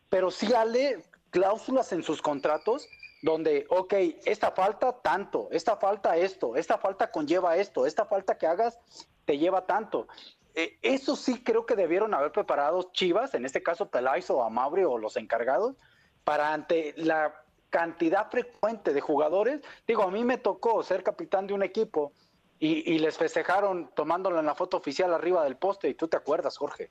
Pero 0.10 0.32
sí 0.32 0.48
dale 0.48 1.04
cláusulas 1.30 1.92
en 1.92 2.04
sus 2.04 2.22
contratos 2.22 2.88
donde, 3.22 3.66
ok, 3.70 3.94
esta 4.26 4.52
falta 4.52 4.94
tanto, 5.02 5.50
esta 5.52 5.78
falta 5.78 6.16
esto, 6.16 6.56
esta 6.56 6.78
falta 6.78 7.12
conlleva 7.12 7.58
esto, 7.58 7.86
esta 7.86 8.06
falta 8.06 8.38
que 8.38 8.46
hagas 8.46 8.80
te 9.26 9.38
lleva 9.38 9.66
tanto. 9.66 10.08
eso 10.54 11.16
sí 11.16 11.44
creo 11.44 11.66
que 11.66 11.76
debieron 11.76 12.14
haber 12.14 12.32
preparado 12.32 12.92
Chivas, 12.94 13.34
en 13.34 13.46
este 13.46 13.62
caso 13.62 13.90
Peláez 13.90 14.30
o 14.30 14.44
Amabri 14.44 14.84
o 14.84 14.98
los 14.98 15.18
encargados, 15.18 15.76
para 16.24 16.54
ante 16.54 16.94
la 16.96 17.34
cantidad 17.78 18.28
frecuente 18.32 18.92
de 18.92 19.02
jugadores. 19.02 19.62
Digo, 19.88 20.02
a 20.02 20.10
mí 20.10 20.24
me 20.24 20.40
tocó 20.40 20.82
ser 20.82 21.04
capitán 21.04 21.46
de 21.46 21.54
un 21.54 21.62
equipo 21.62 22.12
y, 22.60 22.98
les 22.98 23.16
festejaron 23.20 23.92
tomándolo 23.94 24.40
en 24.40 24.48
la 24.48 24.56
foto 24.56 24.78
oficial 24.78 25.14
arriba 25.14 25.44
del 25.44 25.58
poste 25.58 25.88
y 25.88 25.94
tú 25.94 26.08
te 26.08 26.18
acuerdas, 26.18 26.58
Jorge. 26.58 26.90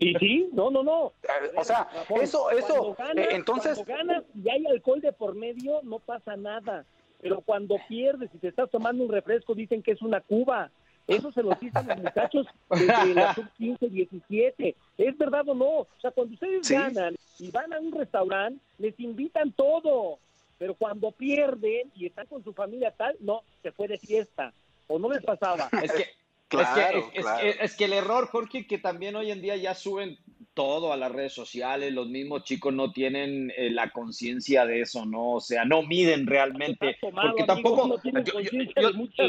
Y 0.00 0.12
sí, 0.16 0.48
no, 0.52 0.72
no, 0.72 0.82
no. 0.82 1.12
O 1.54 1.64
sea, 1.64 1.88
eso, 2.20 2.50
eso, 2.50 2.96
eh, 3.14 3.28
entonces... 3.30 3.80
Cuando 3.86 3.94
ganas 3.94 4.24
y 4.34 4.48
hay 4.50 4.66
alcohol 4.66 5.00
de 5.00 5.12
por 5.12 5.36
medio, 5.36 5.80
no 5.84 6.00
pasa 6.00 6.36
nada. 6.36 6.84
Pero 7.20 7.40
cuando 7.40 7.76
pierdes 7.88 8.28
y 8.34 8.38
te 8.38 8.48
estás 8.48 8.68
tomando 8.70 9.04
un 9.04 9.12
refresco, 9.12 9.54
dicen 9.54 9.84
que 9.84 9.92
es 9.92 10.02
una 10.02 10.20
cuba. 10.20 10.72
Eso 11.06 11.30
se 11.30 11.44
lo 11.44 11.56
dicen 11.60 11.86
los 11.86 11.98
muchachos 11.98 12.46
desde 12.70 13.14
la 13.14 13.34
sub-15, 13.36 13.88
17. 13.88 14.76
¿Es 14.98 15.16
verdad 15.16 15.48
o 15.48 15.54
no? 15.54 15.68
O 15.68 15.88
sea, 16.00 16.10
cuando 16.10 16.34
ustedes 16.34 16.68
ganan 16.68 17.14
y 17.38 17.50
van 17.50 17.72
a 17.72 17.80
un 17.80 17.92
restaurante, 17.92 18.60
les 18.78 18.98
invitan 19.00 19.52
todo. 19.52 20.18
Pero 20.58 20.74
cuando 20.74 21.12
pierden 21.12 21.92
y 21.94 22.06
están 22.06 22.26
con 22.26 22.42
su 22.42 22.52
familia 22.52 22.90
tal, 22.90 23.16
no, 23.20 23.42
se 23.62 23.70
fue 23.70 23.86
de 23.86 23.98
fiesta. 23.98 24.52
¿O 24.88 24.98
no 24.98 25.10
les 25.10 25.22
pasaba? 25.22 25.68
Es 25.82 25.92
que, 25.92 26.06
claro, 26.48 27.10
es, 27.12 27.26
que, 27.26 27.56
es, 27.60 27.76
que 27.76 27.84
el 27.84 27.92
error, 27.92 28.28
Jorge, 28.28 28.66
que 28.66 28.78
también 28.78 29.16
hoy 29.16 29.30
en 29.30 29.42
día 29.42 29.56
ya 29.56 29.74
suben 29.74 30.18
todo 30.58 30.92
a 30.92 30.96
las 30.96 31.12
redes 31.12 31.32
sociales, 31.32 31.92
los 31.92 32.08
mismos 32.08 32.42
chicos 32.42 32.74
no 32.74 32.90
tienen 32.90 33.52
eh, 33.56 33.70
la 33.70 33.90
conciencia 33.90 34.66
de 34.66 34.80
eso, 34.80 35.06
¿no? 35.06 35.34
O 35.34 35.40
sea, 35.40 35.64
no 35.64 35.82
miden 35.82 36.26
realmente, 36.26 36.98
porque 37.00 37.44
tampoco, 37.44 37.94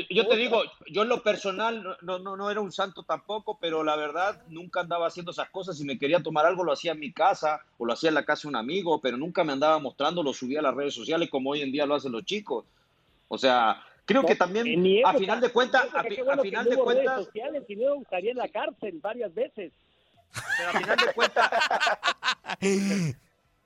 yo, 0.09 0.27
te 0.27 0.35
digo, 0.37 0.63
yo 0.87 1.03
en 1.03 1.09
lo 1.09 1.21
personal 1.21 1.97
no, 2.01 2.17
no, 2.17 2.35
no 2.35 2.49
era 2.49 2.61
un 2.61 2.71
santo 2.71 3.03
tampoco, 3.03 3.59
pero 3.61 3.83
la 3.83 3.95
verdad 3.95 4.41
nunca 4.47 4.79
andaba 4.79 5.05
haciendo 5.05 5.29
esas 5.29 5.51
cosas, 5.51 5.77
si 5.77 5.85
me 5.85 5.99
quería 5.99 6.23
tomar 6.23 6.47
algo 6.47 6.63
lo 6.63 6.71
hacía 6.71 6.93
en 6.93 6.99
mi 6.99 7.11
casa 7.11 7.61
o 7.77 7.85
lo 7.85 7.93
hacía 7.93 8.09
en 8.09 8.15
la 8.15 8.25
casa 8.25 8.43
de 8.43 8.47
un 8.47 8.55
amigo, 8.55 8.99
pero 8.99 9.15
nunca 9.15 9.43
me 9.43 9.53
andaba 9.53 9.77
mostrando, 9.77 10.23
lo 10.23 10.33
subía 10.33 10.61
a 10.61 10.63
las 10.63 10.73
redes 10.73 10.95
sociales 10.95 11.29
como 11.29 11.51
hoy 11.51 11.61
en 11.61 11.71
día 11.71 11.85
lo 11.85 11.93
hacen 11.93 12.11
los 12.11 12.25
chicos. 12.25 12.65
O 13.27 13.37
sea, 13.37 13.83
creo 14.09 14.25
que 14.25 14.35
también 14.35 14.65
a 15.05 15.13
final 15.13 15.39
de 15.39 15.49
cuentas, 15.49 15.87
a, 15.93 16.03
final 16.03 16.67
de 16.67 16.77
cuentas, 16.77 17.25
sociales, 17.25 17.63
si 17.67 17.75
no 17.75 18.01
estaría 18.01 18.31
en 18.31 18.37
la 18.37 18.47
cárcel 18.47 18.99
varias 19.01 19.33
veces. 19.33 19.71
Pero 20.57 20.69
a 20.69 20.79
final 20.79 20.97
de 20.97 21.13
cuentas, 21.13 21.51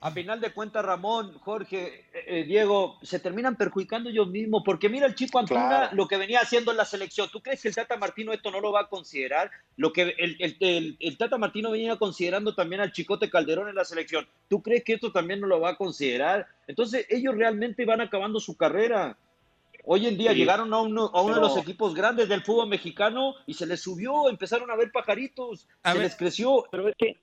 a 0.02 0.12
final 0.12 0.42
de 0.42 0.52
cuentas, 0.52 0.84
Ramón, 0.84 1.40
Jorge, 1.40 2.08
eh, 2.14 2.24
eh, 2.28 2.44
Diego, 2.44 3.00
se 3.04 3.20
terminan 3.20 3.56
perjudicando 3.56 4.10
ellos 4.10 4.28
mismos, 4.28 4.62
porque 4.66 4.90
mira 4.90 5.06
el 5.06 5.16
chico 5.16 5.40
Antuna 5.40 5.92
lo 5.94 6.10
que 6.10 6.18
venía 6.18 6.42
haciendo 6.42 6.72
en 6.72 6.78
la 6.78 6.84
selección. 6.84 7.30
¿Tú 7.32 7.42
crees 7.42 7.62
que 7.62 7.70
el 7.70 7.76
Tata 7.76 7.96
Martino 7.96 8.34
esto 8.34 8.52
no 8.52 8.60
lo 8.60 8.74
va 8.74 8.82
a 8.82 8.90
considerar? 8.90 9.50
Lo 9.78 9.94
que 9.94 10.14
el, 10.18 10.98
el, 11.00 11.18
Tata 11.18 11.38
Martino 11.38 11.72
venía 11.72 11.96
considerando 11.96 12.54
también 12.54 12.82
al 12.82 12.92
Chicote 12.92 13.30
Calderón 13.30 13.70
en 13.70 13.76
la 13.76 13.86
selección. 13.86 14.28
¿Tú 14.50 14.62
crees 14.62 14.84
que 14.84 14.96
esto 14.96 15.14
también 15.14 15.40
no 15.40 15.48
lo 15.48 15.62
va 15.62 15.70
a 15.70 15.78
considerar? 15.78 16.48
Entonces 16.68 17.06
ellos 17.10 17.34
realmente 17.36 17.86
van 17.86 18.02
acabando 18.02 18.42
su 18.42 18.58
carrera. 18.58 19.18
Hoy 19.86 20.08
en 20.08 20.18
día 20.18 20.32
llegaron 20.32 20.74
a 20.74 20.80
uno, 20.80 21.12
a 21.14 21.22
uno 21.22 21.36
de 21.36 21.42
los 21.42 21.58
equipos 21.58 21.94
grandes 21.94 22.30
del 22.30 22.42
fútbol 22.42 22.70
mexicano 22.70 23.36
y 23.46 23.54
se 23.54 23.66
les 23.66 23.82
subió, 23.82 24.30
empezaron 24.30 24.72
a 24.72 24.76
ver 24.78 24.92
pajaritos, 24.92 25.68
se 25.84 26.00
les 26.00 26.16
creció. 26.16 26.66
Pero 26.72 26.88
es 26.88 26.96
que 26.98 27.18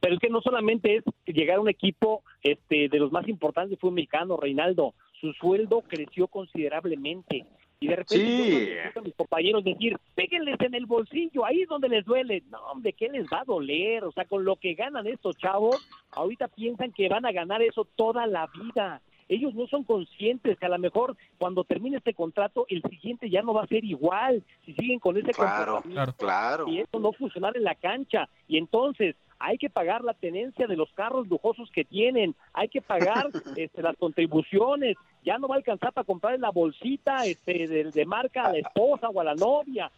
pero 0.00 0.14
es 0.14 0.20
que 0.20 0.28
no 0.28 0.40
solamente 0.40 0.96
es 0.96 1.04
llegar 1.26 1.56
a 1.58 1.60
un 1.60 1.68
equipo 1.68 2.22
este 2.42 2.88
de 2.88 2.98
los 2.98 3.10
más 3.10 3.26
importantes 3.26 3.70
del 3.70 3.78
fútbol 3.80 3.94
mexicano, 3.94 4.36
Reinaldo, 4.36 4.94
su 5.20 5.32
sueldo 5.32 5.82
creció 5.82 6.28
considerablemente. 6.28 7.46
Y 7.80 7.88
de 7.88 7.96
repente 7.96 8.82
sí. 8.82 8.98
a 8.98 9.00
mis 9.00 9.14
compañeros 9.14 9.64
decir, 9.64 9.96
péguenles 10.14 10.60
en 10.60 10.74
el 10.74 10.86
bolsillo, 10.86 11.44
ahí 11.44 11.62
es 11.62 11.68
donde 11.68 11.88
les 11.88 12.04
duele. 12.04 12.42
No, 12.50 12.58
hombre, 12.72 12.92
¿qué 12.92 13.08
les 13.08 13.26
va 13.26 13.40
a 13.40 13.44
doler? 13.44 14.04
O 14.04 14.12
sea, 14.12 14.24
con 14.24 14.44
lo 14.44 14.56
que 14.56 14.74
ganan 14.74 15.06
estos 15.06 15.36
chavos, 15.36 15.88
ahorita 16.12 16.48
piensan 16.48 16.92
que 16.92 17.08
van 17.08 17.26
a 17.26 17.32
ganar 17.32 17.62
eso 17.62 17.84
toda 17.96 18.26
la 18.26 18.48
vida 18.48 19.00
ellos 19.28 19.54
no 19.54 19.66
son 19.66 19.84
conscientes 19.84 20.58
que 20.58 20.66
a 20.66 20.70
lo 20.70 20.78
mejor 20.78 21.16
cuando 21.38 21.64
termine 21.64 21.98
este 21.98 22.14
contrato 22.14 22.66
el 22.68 22.82
siguiente 22.82 23.30
ya 23.30 23.42
no 23.42 23.54
va 23.54 23.64
a 23.64 23.66
ser 23.66 23.84
igual 23.84 24.42
si 24.64 24.74
siguen 24.74 24.98
con 24.98 25.16
ese 25.16 25.32
claro, 25.32 25.82
claro. 26.16 26.68
y 26.68 26.80
eso 26.80 26.98
no 26.98 27.12
funcionar 27.12 27.56
en 27.56 27.64
la 27.64 27.74
cancha 27.74 28.28
y 28.48 28.58
entonces 28.58 29.16
hay 29.38 29.58
que 29.58 29.70
pagar 29.70 30.02
la 30.02 30.14
tenencia 30.14 30.66
de 30.66 30.76
los 30.76 30.90
carros 30.92 31.28
lujosos 31.28 31.70
que 31.72 31.84
tienen, 31.84 32.34
hay 32.52 32.68
que 32.68 32.82
pagar 32.82 33.28
este, 33.56 33.82
las 33.82 33.96
contribuciones, 33.96 34.96
ya 35.24 35.38
no 35.38 35.48
va 35.48 35.56
a 35.56 35.58
alcanzar 35.58 35.92
para 35.92 36.04
comprar 36.04 36.38
la 36.38 36.50
bolsita 36.50 37.24
este, 37.24 37.66
de, 37.66 38.06
marca 38.06 38.46
a 38.46 38.52
la 38.52 38.58
esposa 38.58 39.08
o 39.08 39.20
a 39.20 39.24
la 39.24 39.34
novia. 39.34 39.90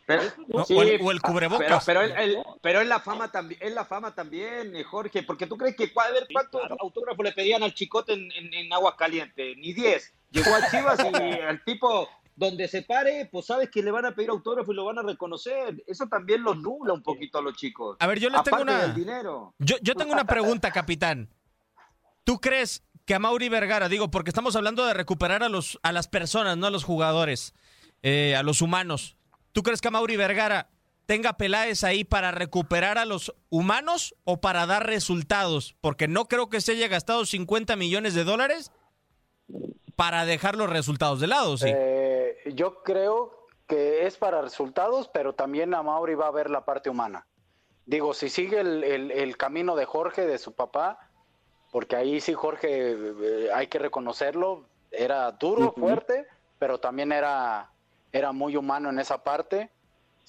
o, 0.53 0.83
el, 0.83 1.21
cubrebocas. 1.21 1.85
Pero, 1.85 2.01
pero, 2.61 2.81
es 2.81 2.89
la 2.89 3.01
fama 3.01 3.31
también, 3.31 3.61
es 3.63 3.73
la 3.73 3.85
fama 3.85 4.15
también, 4.15 4.75
eh, 4.75 4.83
Jorge, 4.83 5.23
porque 5.23 5.47
tú 5.47 5.57
crees 5.57 5.77
que 5.77 5.85
a 5.85 6.13
ver 6.13 6.27
cuántos 6.33 6.63
autógrafos 6.81 7.25
le 7.25 7.33
pedían 7.33 7.63
al 7.63 7.75
chicote 7.75 8.15
en, 8.15 8.31
en, 8.33 8.73
agua 8.73 8.97
caliente, 8.97 9.55
ni 9.57 9.73
10. 9.73 10.15
Llegó 10.31 10.55
a 10.55 10.71
Chivas 10.71 10.99
y 11.01 11.17
el 11.49 11.63
tipo 11.65 12.09
donde 12.37 12.69
se 12.69 12.83
pare, 12.83 13.29
pues 13.31 13.47
sabes 13.47 13.71
que 13.71 13.83
le 13.83 13.91
van 13.91 14.07
a 14.07 14.15
pedir 14.15 14.31
autógrafo 14.31 14.73
y 14.73 14.75
lo 14.75 14.85
van 14.85 14.99
a 14.99 15.03
reconocer. 15.03 15.83
Eso 15.87 16.07
también 16.07 16.43
los 16.43 16.57
nubla 16.59 16.93
un 16.93 17.03
poquito 17.03 17.39
a 17.39 17.43
los 17.43 17.55
chicos. 17.55 17.97
A 18.01 18.07
ver, 18.07 18.19
yo 18.19 18.31
les 18.31 18.43
tengo 18.43 18.63
una. 18.63 18.89
dinero. 18.89 19.55
Yo, 19.59 19.77
yo 19.83 19.95
tengo 19.95 20.13
una 20.13 20.25
pregunta, 20.25 20.71
capitán. 20.71 21.29
¿Tú 22.25 22.41
crees 22.41 22.83
que 23.11 23.15
a 23.15 23.19
Mauri 23.19 23.49
Vergara, 23.49 23.89
digo, 23.89 24.11
porque 24.11 24.31
estamos 24.31 24.55
hablando 24.57 24.87
de 24.87 24.95
recuperar 24.95 25.43
a, 25.43 25.49
los, 25.49 25.81
a 25.83 25.93
las 25.93 26.07
personas, 26.07 26.57
no 26.57 26.67
a 26.67 26.71
los 26.71 26.85
jugadores, 26.85 27.55
eh, 28.03 28.37
a 28.37 28.43
los 28.43 28.63
humanos. 28.63 29.17
¿Tú 29.53 29.63
crees 29.63 29.81
que 29.81 29.89
a 29.89 29.91
Mauri 29.91 30.17
Vergara 30.17 30.71
tenga 31.07 31.37
Peláez 31.37 31.83
ahí 31.83 32.05
para 32.05 32.31
recuperar 32.31 32.99
a 32.99 33.05
los 33.05 33.35
humanos 33.49 34.15
o 34.25 34.41
para 34.41 34.65
dar 34.67 34.87
resultados? 34.87 35.75
Porque 35.81 36.07
no 36.07 36.27
creo 36.27 36.49
que 36.49 36.61
se 36.61 36.73
haya 36.73 36.87
gastado 36.87 37.27
50 37.27 37.75
millones 37.75 38.15
de 38.15 38.23
dólares 38.23 38.71
para 40.01 40.25
dejar 40.25 40.57
los 40.57 40.71
resultados 40.71 41.21
de 41.21 41.27
lado, 41.27 41.59
¿sí? 41.59 41.67
Eh, 41.69 42.39
yo 42.55 42.83
creo 42.83 43.47
que 43.67 44.07
es 44.07 44.17
para 44.17 44.41
resultados, 44.41 45.11
pero 45.13 45.35
también 45.35 45.75
a 45.75 45.83
Mauri 45.83 46.15
va 46.15 46.29
a 46.29 46.31
ver 46.31 46.49
la 46.49 46.65
parte 46.65 46.89
humana. 46.89 47.27
Digo, 47.85 48.15
si 48.15 48.31
sigue 48.31 48.61
el 48.61 49.37
camino 49.37 49.77
de 49.77 49.85
Jorge, 49.85 50.27
de 50.27 50.39
su 50.39 50.55
papá, 50.55 51.11
porque 51.71 51.97
ahí 51.97 52.19
sí 52.23 52.33
Jorge, 52.33 52.93
eh, 52.93 53.51
hay 53.55 53.67
que 53.67 53.79
reconocerlo, 53.79 54.65
era 54.91 55.31
duro, 55.33 55.75
fuerte, 55.77 56.27
pero 56.59 56.81
también 56.81 57.13
era, 57.13 57.71
era 58.11 58.33
muy 58.33 58.57
humano 58.57 58.89
en 58.89 59.01
esa 59.01 59.23
parte 59.23 59.71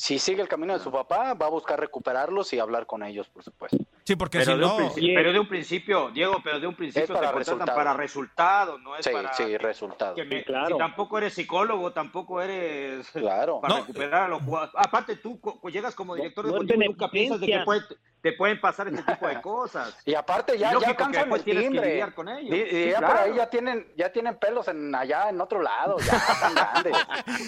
si 0.01 0.17
sigue 0.17 0.41
el 0.41 0.47
camino 0.47 0.73
de 0.73 0.79
su 0.79 0.91
papá, 0.91 1.35
va 1.35 1.45
a 1.45 1.49
buscar 1.49 1.79
recuperarlos 1.79 2.51
y 2.53 2.59
hablar 2.59 2.87
con 2.87 3.03
ellos, 3.03 3.29
por 3.29 3.43
supuesto. 3.43 3.77
Sí, 4.03 4.15
porque 4.15 4.39
pero 4.39 4.53
si 4.53 4.59
no... 4.59 4.91
pero 5.15 5.31
de 5.31 5.39
un 5.39 5.47
principio, 5.47 6.09
Diego, 6.11 6.41
pero 6.43 6.59
de 6.59 6.67
un 6.67 6.75
principio 6.75 7.13
para 7.13 7.31
te 7.31 7.37
resultados. 7.39 7.75
para 7.75 7.93
resultados, 7.93 8.81
no 8.81 8.95
es 8.95 9.05
sí, 9.05 9.11
para... 9.11 9.33
Sí, 9.33 9.57
resultados. 9.57 10.19
claro. 10.45 10.67
Si 10.67 10.77
tampoco 10.77 11.17
eres 11.17 11.33
psicólogo, 11.33 11.91
tampoco 11.91 12.41
eres... 12.41 13.09
Claro. 13.21 13.61
Para 13.61 13.77
recuperar 13.77 14.23
a 14.23 14.27
los 14.27 14.41
jugadores. 14.41 14.73
Aparte, 14.77 15.15
tú 15.15 15.39
llegas 15.71 15.93
como 15.93 16.15
director 16.15 16.45
de 16.45 16.51
deportivo 16.51 16.83
nunca 16.83 17.07
piensas 17.09 17.39
de 17.39 17.45
que 17.45 17.59
puede, 17.63 17.81
te 18.21 18.33
pueden 18.33 18.59
pasar 18.59 18.87
este 18.87 19.03
tipo 19.03 19.27
de 19.27 19.41
cosas. 19.41 19.97
Y 20.05 20.13
aparte 20.13 20.57
ya, 20.57 20.77
ya 20.79 20.89
alcanzan 20.89 21.31
el 21.31 21.43
timbre. 21.43 22.13
Con 22.13 22.29
ellos. 22.29 22.55
Y, 22.55 22.89
ya 22.89 22.99
por 22.99 23.17
ahí 23.17 23.35
ya 23.35 23.49
tienen, 23.49 23.87
ya 23.95 24.11
tienen 24.11 24.37
pelos 24.37 24.67
en 24.67 24.93
allá 24.93 25.29
en 25.29 25.39
otro 25.41 25.61
lado, 25.61 25.97
ya 25.99 26.17
están 26.17 26.55
grandes. 26.55 26.97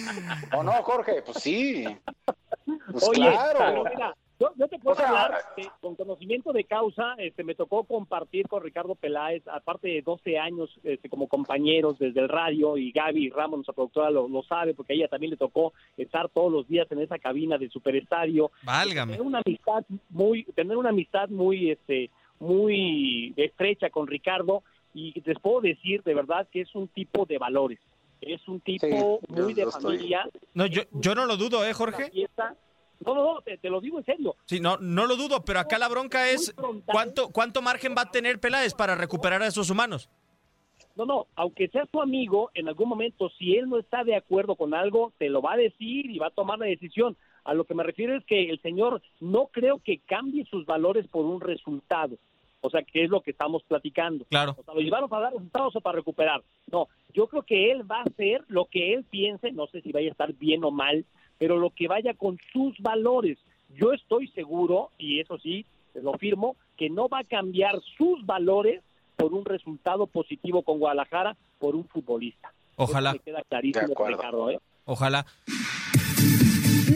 ¿O 0.52 0.62
no, 0.62 0.72
Jorge? 0.82 1.22
Pues 1.22 1.38
sí. 1.38 1.86
Pues 2.90 3.08
Oye, 3.08 3.30
claro. 3.30 3.84
mira, 3.84 4.14
yo, 4.50 4.54
yo 4.56 4.68
te 4.68 4.78
puedo 4.78 4.94
O 4.94 4.96
sea, 4.98 5.08
hablar 5.08 5.40
eh, 5.56 5.66
con 5.80 5.94
conocimiento 5.94 6.52
de 6.52 6.64
causa. 6.64 7.14
Este, 7.18 7.44
me 7.44 7.54
tocó 7.54 7.84
compartir 7.84 8.48
con 8.48 8.62
Ricardo 8.62 8.94
Peláez, 8.94 9.42
aparte 9.48 9.88
de 9.88 10.02
12 10.02 10.38
años 10.38 10.70
este, 10.82 11.08
como 11.08 11.28
compañeros 11.28 11.98
desde 11.98 12.20
el 12.20 12.28
radio, 12.28 12.76
y 12.76 12.92
Gaby 12.92 13.30
Ramos, 13.30 13.58
nuestra 13.58 13.74
productora, 13.74 14.10
lo, 14.10 14.28
lo 14.28 14.42
sabe, 14.42 14.74
porque 14.74 14.92
a 14.92 14.96
ella 14.96 15.08
también 15.08 15.30
le 15.30 15.36
tocó 15.36 15.72
estar 15.96 16.28
todos 16.28 16.52
los 16.52 16.68
días 16.68 16.86
en 16.90 17.00
esa 17.00 17.18
cabina 17.18 17.58
del 17.58 17.70
superestadio. 17.70 18.50
Válgame. 18.62 19.12
Tener 19.12 19.26
una 19.26 19.40
amistad 19.44 19.84
muy, 20.10 20.44
tener 20.54 20.76
una 20.76 20.90
amistad 20.90 21.28
muy, 21.28 21.70
este, 21.70 22.10
muy 22.38 23.32
estrecha 23.36 23.90
con 23.90 24.06
Ricardo, 24.06 24.62
y 24.92 25.20
les 25.24 25.38
puedo 25.40 25.60
decir 25.60 26.02
de 26.04 26.14
verdad 26.14 26.46
que 26.52 26.60
es 26.60 26.74
un 26.74 26.86
tipo 26.88 27.26
de 27.26 27.38
valores. 27.38 27.80
Es 28.20 28.46
un 28.48 28.60
tipo 28.60 28.86
Sí, 29.20 29.32
muy 29.32 29.38
yo- 29.40 29.46
de 29.48 29.54
yo 29.62 29.68
estoy- 29.68 29.82
familia. 29.96 30.28
No, 30.54 30.66
yo, 30.66 30.82
yo 30.92 31.14
no 31.14 31.26
lo 31.26 31.36
dudo, 31.36 31.64
¿eh, 31.64 31.72
Jorge? 31.74 32.10
No, 33.04 33.14
no, 33.14 33.34
no, 33.34 33.40
te, 33.42 33.58
te 33.58 33.68
lo 33.68 33.80
digo 33.80 33.98
en 33.98 34.04
serio. 34.04 34.36
Sí, 34.46 34.60
no, 34.60 34.76
no 34.78 35.06
lo 35.06 35.16
dudo, 35.16 35.44
pero 35.44 35.60
acá 35.60 35.78
la 35.78 35.88
bronca 35.88 36.30
es 36.30 36.54
cuánto, 36.86 37.30
cuánto 37.30 37.62
margen 37.62 37.94
va 37.96 38.02
a 38.02 38.10
tener 38.10 38.40
Peláez 38.40 38.74
para 38.74 38.94
recuperar 38.94 39.42
a 39.42 39.46
esos 39.46 39.70
humanos. 39.70 40.10
No, 40.96 41.06
no, 41.06 41.26
aunque 41.34 41.68
sea 41.68 41.86
tu 41.86 42.00
amigo, 42.00 42.50
en 42.54 42.68
algún 42.68 42.88
momento, 42.88 43.28
si 43.30 43.56
él 43.56 43.68
no 43.68 43.78
está 43.78 44.04
de 44.04 44.14
acuerdo 44.14 44.54
con 44.54 44.74
algo, 44.74 45.12
te 45.18 45.28
lo 45.28 45.42
va 45.42 45.54
a 45.54 45.56
decir 45.56 46.10
y 46.10 46.18
va 46.18 46.28
a 46.28 46.30
tomar 46.30 46.58
la 46.58 46.66
decisión. 46.66 47.16
A 47.44 47.52
lo 47.52 47.64
que 47.64 47.74
me 47.74 47.82
refiero 47.82 48.16
es 48.16 48.24
que 48.24 48.48
el 48.48 48.60
señor 48.62 49.02
no 49.20 49.48
creo 49.48 49.80
que 49.80 49.98
cambie 49.98 50.46
sus 50.46 50.64
valores 50.66 51.06
por 51.08 51.24
un 51.24 51.40
resultado. 51.40 52.16
O 52.60 52.70
sea, 52.70 52.82
que 52.82 53.04
es 53.04 53.10
lo 53.10 53.20
que 53.20 53.32
estamos 53.32 53.62
platicando. 53.64 54.24
Claro. 54.26 54.56
O 54.58 54.62
sea, 54.62 54.72
lo 54.72 54.80
llevaron 54.80 55.10
para 55.10 55.24
dar 55.24 55.32
resultados 55.34 55.76
o 55.76 55.80
para 55.82 55.96
recuperar. 55.96 56.42
No, 56.70 56.88
yo 57.12 57.26
creo 57.26 57.42
que 57.42 57.70
él 57.70 57.90
va 57.90 57.98
a 57.98 58.04
hacer 58.04 58.42
lo 58.48 58.66
que 58.66 58.94
él 58.94 59.04
piense, 59.04 59.52
no 59.52 59.66
sé 59.66 59.82
si 59.82 59.92
vaya 59.92 60.08
a 60.08 60.12
estar 60.12 60.32
bien 60.32 60.64
o 60.64 60.70
mal, 60.70 61.04
pero 61.38 61.58
lo 61.58 61.70
que 61.70 61.88
vaya 61.88 62.14
con 62.14 62.38
sus 62.52 62.78
valores. 62.80 63.38
Yo 63.76 63.92
estoy 63.92 64.28
seguro, 64.28 64.90
y 64.98 65.20
eso 65.20 65.38
sí, 65.38 65.64
lo 65.94 66.14
firmo, 66.14 66.56
que 66.76 66.90
no 66.90 67.08
va 67.08 67.20
a 67.20 67.24
cambiar 67.24 67.80
sus 67.96 68.24
valores 68.24 68.82
por 69.16 69.32
un 69.32 69.44
resultado 69.44 70.06
positivo 70.06 70.62
con 70.62 70.78
Guadalajara 70.78 71.36
por 71.58 71.74
un 71.76 71.84
futbolista. 71.84 72.52
Ojalá. 72.76 73.10
Eso 73.10 73.18
me 73.18 73.32
queda 73.32 73.42
clarísimo. 73.48 74.06
Ricardo. 74.06 74.50
¿eh? 74.50 74.60
Ojalá. 74.84 75.26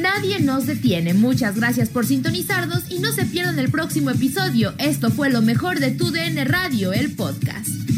Nadie 0.00 0.40
nos 0.40 0.66
detiene. 0.66 1.14
Muchas 1.14 1.58
gracias 1.58 1.90
por 1.90 2.04
sintonizarnos 2.04 2.90
y 2.90 3.00
no 3.00 3.10
se 3.12 3.24
pierdan 3.24 3.58
el 3.58 3.70
próximo 3.70 4.10
episodio. 4.10 4.72
Esto 4.78 5.10
fue 5.10 5.30
lo 5.30 5.40
mejor 5.42 5.78
de 5.78 5.92
tu 5.92 6.10
DN 6.10 6.44
Radio, 6.44 6.92
el 6.92 7.16
podcast. 7.16 7.97